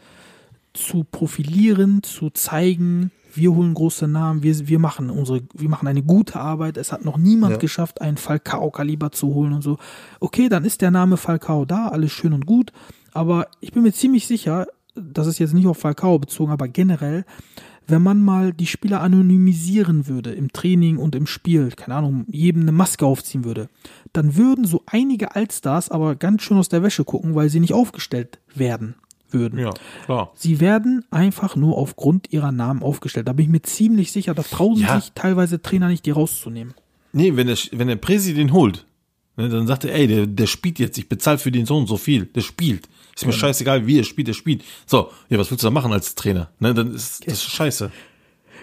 [0.74, 6.04] zu profilieren, zu zeigen, wir holen große Namen, wir, wir machen unsere, wir machen eine
[6.04, 6.78] gute Arbeit.
[6.78, 7.58] Es hat noch niemand Ja.
[7.60, 9.78] geschafft, einen Falcao-Kaliber zu holen und so.
[10.20, 12.72] Okay, dann ist der Name Falcao da, alles schön und gut.
[13.12, 17.26] Aber ich bin mir ziemlich sicher, das ist jetzt nicht auf Falcao bezogen, aber generell,
[17.88, 22.62] wenn man mal die Spieler anonymisieren würde im Training und im Spiel, keine Ahnung, jedem
[22.62, 23.68] eine Maske aufziehen würde,
[24.14, 27.74] dann würden so einige Altstars aber ganz schön aus der Wäsche gucken, weil sie nicht
[27.74, 28.96] aufgestellt werden
[29.32, 29.58] würden.
[29.60, 29.72] Ja,
[30.06, 30.32] klar.
[30.36, 33.28] Sie werden einfach nur aufgrund ihrer Namen aufgestellt.
[33.28, 35.00] Da bin ich mir ziemlich sicher, da trauen Ja.
[35.00, 36.74] sich teilweise Trainer nicht, die rauszunehmen.
[37.12, 38.86] Nee, wenn der, wenn der Präsident den holt,
[39.36, 41.98] ne, dann sagt er, ey, der, der spielt jetzt, ich bezahle für den Sohn so
[41.98, 42.88] viel, der spielt.
[43.16, 44.64] Ist mir scheißegal, wie er spielt, der spielt.
[44.88, 46.50] So, ja, was willst du da machen als Trainer?
[46.60, 47.92] Ne, dann ist das ist scheiße.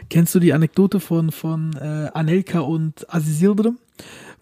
[0.09, 3.79] Kennst du die Anekdote von, von äh, Anelka und Aziz Yildirim?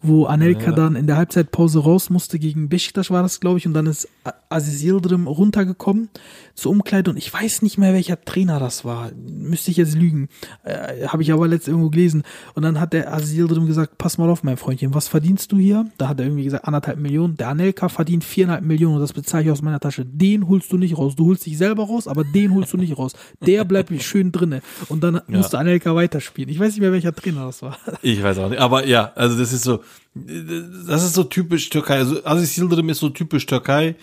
[0.00, 3.74] Wo Anelka dann in der Halbzeitpause raus musste gegen Besiktas war das, glaube ich, und
[3.74, 4.08] dann ist
[4.48, 6.08] Aziz Yildirim runtergekommen
[6.54, 9.10] zur Umkleide und ich weiß nicht mehr, welcher Trainer das war.
[9.26, 10.28] Müsste ich jetzt lügen.
[10.64, 12.22] Äh, Habe ich aber letztens irgendwo gelesen.
[12.54, 15.58] Und dann hat der Aziz Yildirim gesagt, pass mal auf, mein Freundchen, was verdienst du
[15.58, 15.86] hier?
[15.98, 17.36] Da hat er irgendwie gesagt, anderthalb Millionen.
[17.36, 20.04] Der Anelka verdient viereinhalb Millionen und das bezahle ich aus meiner Tasche.
[20.04, 21.16] Den holst du nicht raus.
[21.16, 23.12] Du holst dich selber raus, aber den holst du nicht raus.
[23.44, 24.62] Der bleibt schön drinne.
[24.88, 26.50] Und dann musste Anelka weiterspielen.
[26.50, 27.78] Ich weiß nicht mehr, welcher Trainer das war.
[28.02, 28.60] Ich weiß auch nicht.
[28.60, 29.80] Aber ja, also das ist so,
[30.14, 31.96] das ist so typisch Türkei.
[31.98, 33.96] Also Aziz Yildirim ist so typisch Türkei.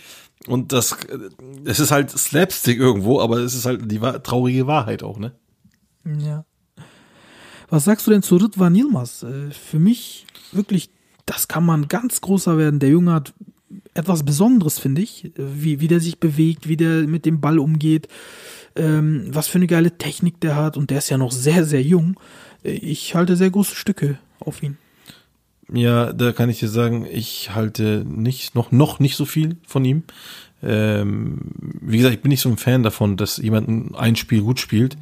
[0.48, 0.96] Und das,
[1.64, 5.32] es ist halt Slapstick irgendwo, aber es ist halt die traurige Wahrheit auch, ne?
[6.06, 6.46] Ja.
[7.70, 9.24] Was sagst du denn zu Ritwan Yilmaz?
[9.24, 10.92] Äh, Für mich wirklich,
[11.26, 12.80] das kann man ganz großer werden.
[12.80, 13.34] Der Junge hat
[13.96, 15.32] etwas Besonderes, finde ich.
[15.36, 18.08] Wie, wie der sich bewegt, wie der mit dem Ball umgeht,
[18.76, 20.78] ähm, was für eine geile Technik der hat.
[20.78, 22.20] Und der ist ja noch sehr, sehr jung.
[22.64, 24.78] Äh, Ich halte sehr große Stücke auf ihn.
[25.72, 29.84] Ja, da kann ich dir sagen, ich halte nicht, noch, noch nicht so viel von
[29.84, 30.04] ihm.
[30.62, 31.40] Ähm,
[31.82, 34.98] wie gesagt, ich bin nicht so ein Fan davon, dass jemand ein Spiel gut spielt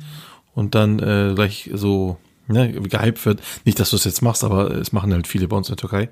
[0.54, 3.42] und dann äh, gleich so ne, gehypt wird.
[3.66, 5.82] Nicht, dass du es jetzt machst, aber es machen halt viele bei uns in der
[5.82, 6.10] Türkei.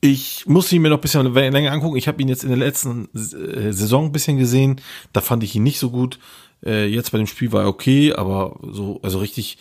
[0.00, 1.96] Ich muss ihn mir noch ein bisschen länger angucken.
[1.96, 4.80] Ich habe ihn jetzt in der letzten äh, Saison ein bisschen gesehen.
[5.12, 6.18] Da fand ich ihn nicht so gut.
[6.64, 9.58] Äh, jetzt bei dem Spiel war er okay, aber so, also richtig,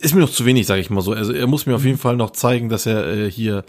[0.00, 1.12] ist mir noch zu wenig, sage ich mal so.
[1.12, 3.64] Also er muss mir auf jeden Fall noch zeigen, dass er äh, hier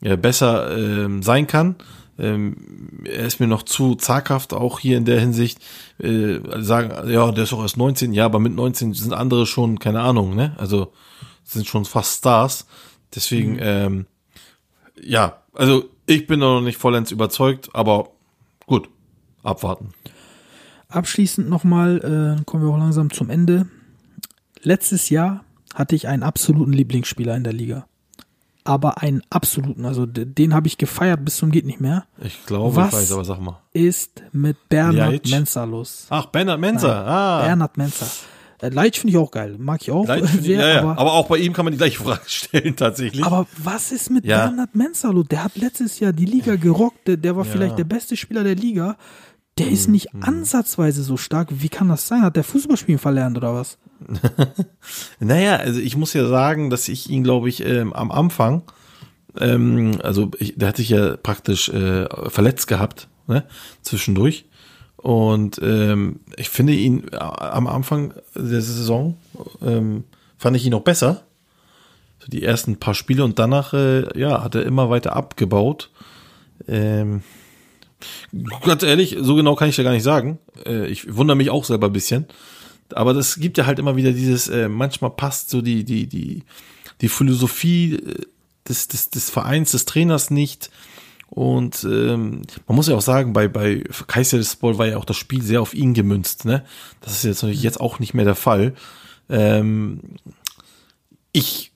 [0.00, 1.76] äh, besser ähm, sein kann.
[2.18, 5.58] Ähm, er ist mir noch zu zaghaft, auch hier in der Hinsicht.
[5.98, 9.78] Äh, sagen, ja, der ist auch erst 19, ja, aber mit 19 sind andere schon,
[9.78, 10.54] keine Ahnung, ne?
[10.58, 10.92] Also
[11.44, 12.66] sind schon fast Stars.
[13.14, 14.06] Deswegen, ähm,
[15.00, 18.10] ja, also ich bin noch nicht vollends überzeugt, aber
[18.66, 18.88] gut,
[19.42, 19.92] abwarten.
[20.88, 23.66] Abschließend nochmal, äh, kommen wir auch langsam zum Ende.
[24.62, 25.44] Letztes Jahr
[25.76, 27.86] hatte ich einen absoluten Lieblingsspieler in der Liga.
[28.64, 32.04] Aber einen absoluten, also den habe ich gefeiert bis zum geht nicht mehr.
[32.20, 32.88] Ich glaube, Was?
[32.88, 33.60] ich weiß, aber sag mal.
[33.72, 35.30] Ist mit Bernhard Leitsch?
[35.30, 36.06] Mensa los.
[36.10, 37.42] Ach, Bernhard Menzer, ah.
[37.44, 38.06] Bernhard Mensa.
[38.60, 40.80] Äh, Leitsch finde ich auch geil, mag ich auch Leitsch, sehr, ja, ja.
[40.80, 43.22] aber, Aber, auch bei ihm kann man die gleiche Frage stellen, tatsächlich.
[43.24, 44.46] aber was ist mit Ja.
[44.46, 45.26] Bernhard Mensa los?
[45.30, 47.50] Der hat letztes Jahr die Liga gerockt, der, der war Ja.
[47.52, 48.96] vielleicht der beste Spieler der Liga.
[49.58, 51.48] Der Mhm, ist nicht ansatzweise so stark.
[51.50, 52.22] Wie kann das sein?
[52.22, 53.78] Hat der Fußballspielen verlernt oder was?
[55.20, 58.62] Naja, also ich muss ja sagen, dass ich ihn, glaube ich, ähm, am Anfang,
[59.38, 63.44] ähm, also ich, der hat sich ja praktisch äh, verletzt gehabt, ne,
[63.82, 64.44] zwischendurch.
[64.96, 69.16] Und ähm, ich finde ihn äh, am Anfang der Saison,
[69.62, 70.04] ähm,
[70.36, 71.22] fand ich ihn noch besser.
[72.18, 75.90] So die ersten paar Spiele und danach, äh, ja, hat er immer weiter abgebaut.
[76.68, 77.22] Ähm,
[78.64, 80.38] ganz ehrlich, so genau kann ich ja gar nicht sagen.
[80.64, 82.26] Äh, ich wundere mich auch selber ein bisschen.
[82.94, 86.44] Aber das gibt ja halt immer wieder dieses, äh, manchmal passt so die, die, die,
[87.00, 88.22] die Philosophie äh,
[88.68, 90.70] des, des, des Vereins, des Trainers nicht.
[91.28, 95.42] Und ähm, man muss ja auch sagen, bei, bei Kayserispor war ja auch das Spiel
[95.42, 96.44] sehr auf ihn gemünzt.
[96.44, 96.64] Ne?
[97.00, 98.74] Das ist jetzt natürlich jetzt auch nicht mehr der Fall.
[99.28, 100.00] Ähm,
[101.32, 101.72] ich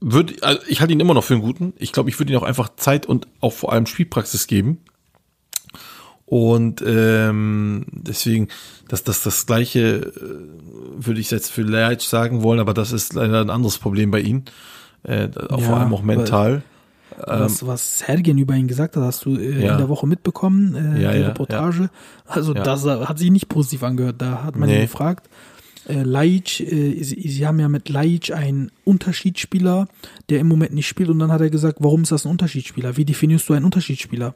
[0.00, 1.72] würde, also ich halte ihn immer noch für einen guten.
[1.78, 4.80] Ich glaube, ich würde ihm auch einfach Zeit und auch vor allem Spielpraxis geben.
[6.26, 8.48] Und ähm, deswegen,
[8.88, 13.12] dass das das gleiche äh, würde ich jetzt für Leitch sagen wollen, aber das ist
[13.14, 14.42] leider ein anderes Problem bei ihm.
[15.02, 16.62] Äh, auch Ja, vor allem auch mental.
[17.18, 19.72] was, was Sergen über ihn gesagt hat, hast du äh, Ähm, ja.
[19.72, 21.90] in der Woche mitbekommen, äh, Ja, die Reportage.
[22.26, 24.16] Also das hat sich nicht positiv angehört.
[24.18, 24.76] Da hat man Nee.
[24.76, 25.28] ihn gefragt.
[25.86, 29.86] äh, Laic, äh, sie, haben ja mit Laic einen Unterschiedsspieler,
[30.30, 32.96] der im Moment nicht spielt und dann hat er gesagt, warum ist das ein Unterschiedsspieler?
[32.96, 34.34] Wie definierst du einen Unterschiedsspieler?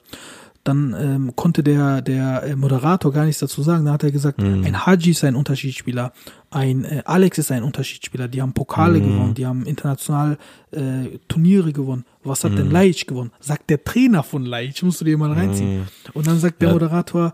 [0.65, 3.87] Dann ähm, konnte der, der äh, Moderator gar nichts dazu sagen.
[3.87, 6.13] Da hat er gesagt, ein Haji ist ein Unterschiedsspieler,
[6.51, 8.29] ein äh, Alex ist ein Unterschiedsspieler.
[8.29, 10.37] Die haben Pokale gewonnen, die haben international
[10.71, 12.05] äh, Turniere gewonnen.
[12.23, 13.33] Was hat denn Laic gewonnen?
[13.41, 15.87] Sagt der Trainer von Laic, musst du dir mal reinziehen.
[16.13, 17.33] Und dann sagt der Moderator,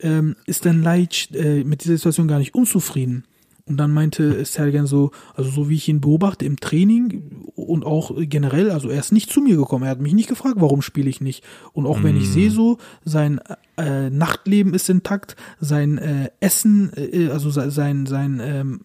[0.00, 3.24] ähm, ist denn Laic äh, mit dieser Situation gar nicht unzufrieden?
[3.68, 7.22] Und dann meinte Sergen so, also so wie ich ihn beobachte im Training
[7.54, 10.56] und auch generell, also er ist nicht zu mir gekommen, er hat mich nicht gefragt,
[10.58, 11.44] warum spiele ich nicht.
[11.72, 13.40] Und auch wenn ich sehe so, sein
[13.76, 18.80] äh, Nachtleben ist intakt, sein äh, Essen, äh, also se- sein, sein, ähm,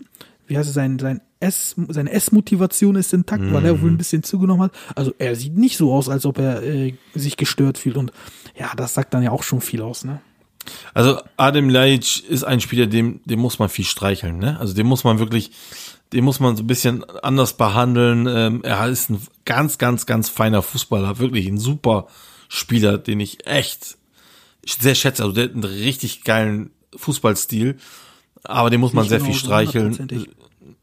[0.47, 4.23] wie heißt es, sein, sein Ess, seine Essmotivation ist intakt, weil er wohl ein bisschen
[4.23, 4.71] zugenommen hat.
[4.95, 7.97] Also er sieht nicht so aus, als ob er äh, sich gestört fühlt.
[7.97, 8.11] Und
[8.57, 10.21] ja, das sagt dann ja auch schon viel aus, ne?
[10.93, 14.59] Also Adem Laic ist ein Spieler, dem, dem muss man viel streicheln, ne?
[14.59, 15.51] Also dem muss man wirklich,
[16.11, 18.27] den muss man so ein bisschen anders behandeln.
[18.27, 22.07] Ähm, er ist ein ganz, ganz, ganz feiner Fußballer, wirklich ein super
[22.47, 23.97] Spieler, den ich echt
[24.65, 25.23] sehr schätze.
[25.23, 27.77] Also der hat einen richtig geilen Fußballstil,
[28.43, 30.27] aber den muss man sehr viel genauso, streicheln.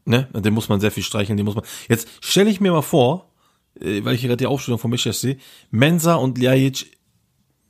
[0.05, 0.27] Ne?
[0.33, 1.63] Den muss man sehr viel streicheln, den muss man.
[1.87, 3.31] Jetzt stelle ich mir mal vor,
[3.79, 5.37] äh, weil ich hier gerade die Aufstellung von Michel sehe,
[5.69, 6.97] Mensa und Ljajic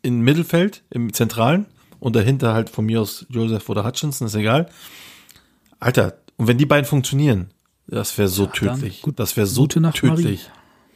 [0.01, 1.68] im Mittelfeld, im Zentralen
[2.02, 4.70] und dahinter halt von mir aus Joseph oder Hutchinson, ist egal.
[5.80, 7.52] Alter, und wenn die beiden funktionieren,
[7.88, 9.02] das wäre so dann tödlich.
[9.02, 10.16] gut- das wäre so Nacht, Marie.
[10.24, 10.49] tödlich.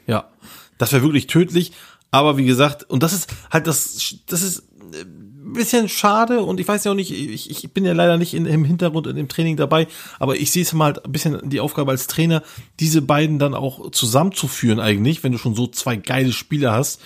[0.07, 0.29] Ja,
[0.77, 1.71] das wäre wirklich tödlich.
[2.11, 4.59] Aber wie gesagt, und das ist halt das, das ist
[4.93, 8.17] äh, ein bisschen schade und ich weiß ja auch nicht, ich, ich bin ja leider
[8.17, 9.87] nicht in, im Hintergrund in dem Training dabei,
[10.19, 12.41] aber ich sehe es mal halt ein bisschen die Aufgabe als Trainer,
[12.79, 17.01] diese beiden dann auch zusammenzuführen eigentlich, wenn du schon so zwei geile Spieler hast.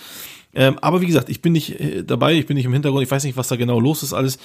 [0.54, 3.10] Ähm, aber wie gesagt, ich bin nicht äh, dabei, ich bin nicht im Hintergrund, ich
[3.10, 4.38] weiß nicht, was da genau los ist alles.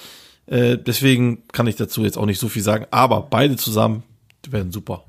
[0.46, 4.02] Äh, deswegen kann ich dazu jetzt auch nicht so viel sagen, aber beide zusammen
[4.48, 5.04] werden super.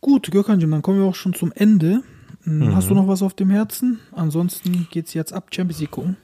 [0.00, 2.02] Gut, Gökhanjim, dann kommen wir auch schon zum Ende.
[2.42, 2.74] Hm, Mhm.
[2.74, 4.00] Hast du noch was auf dem Herzen?
[4.10, 6.16] Ansonsten geht's jetzt ab Champions League gucken.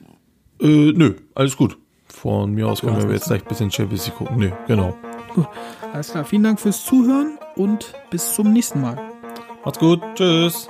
[0.61, 1.77] Äh, nö, alles gut.
[2.07, 4.37] Von mir aus können wir jetzt gleich ein bisschen Champions League gucken.
[4.37, 4.97] Nö, genau.
[5.33, 5.47] Gut,
[5.93, 6.25] alles klar.
[6.25, 8.97] Vielen Dank fürs Zuhören und bis zum nächsten Mal.
[9.63, 10.01] Macht's gut.
[10.15, 10.67] Tschüss.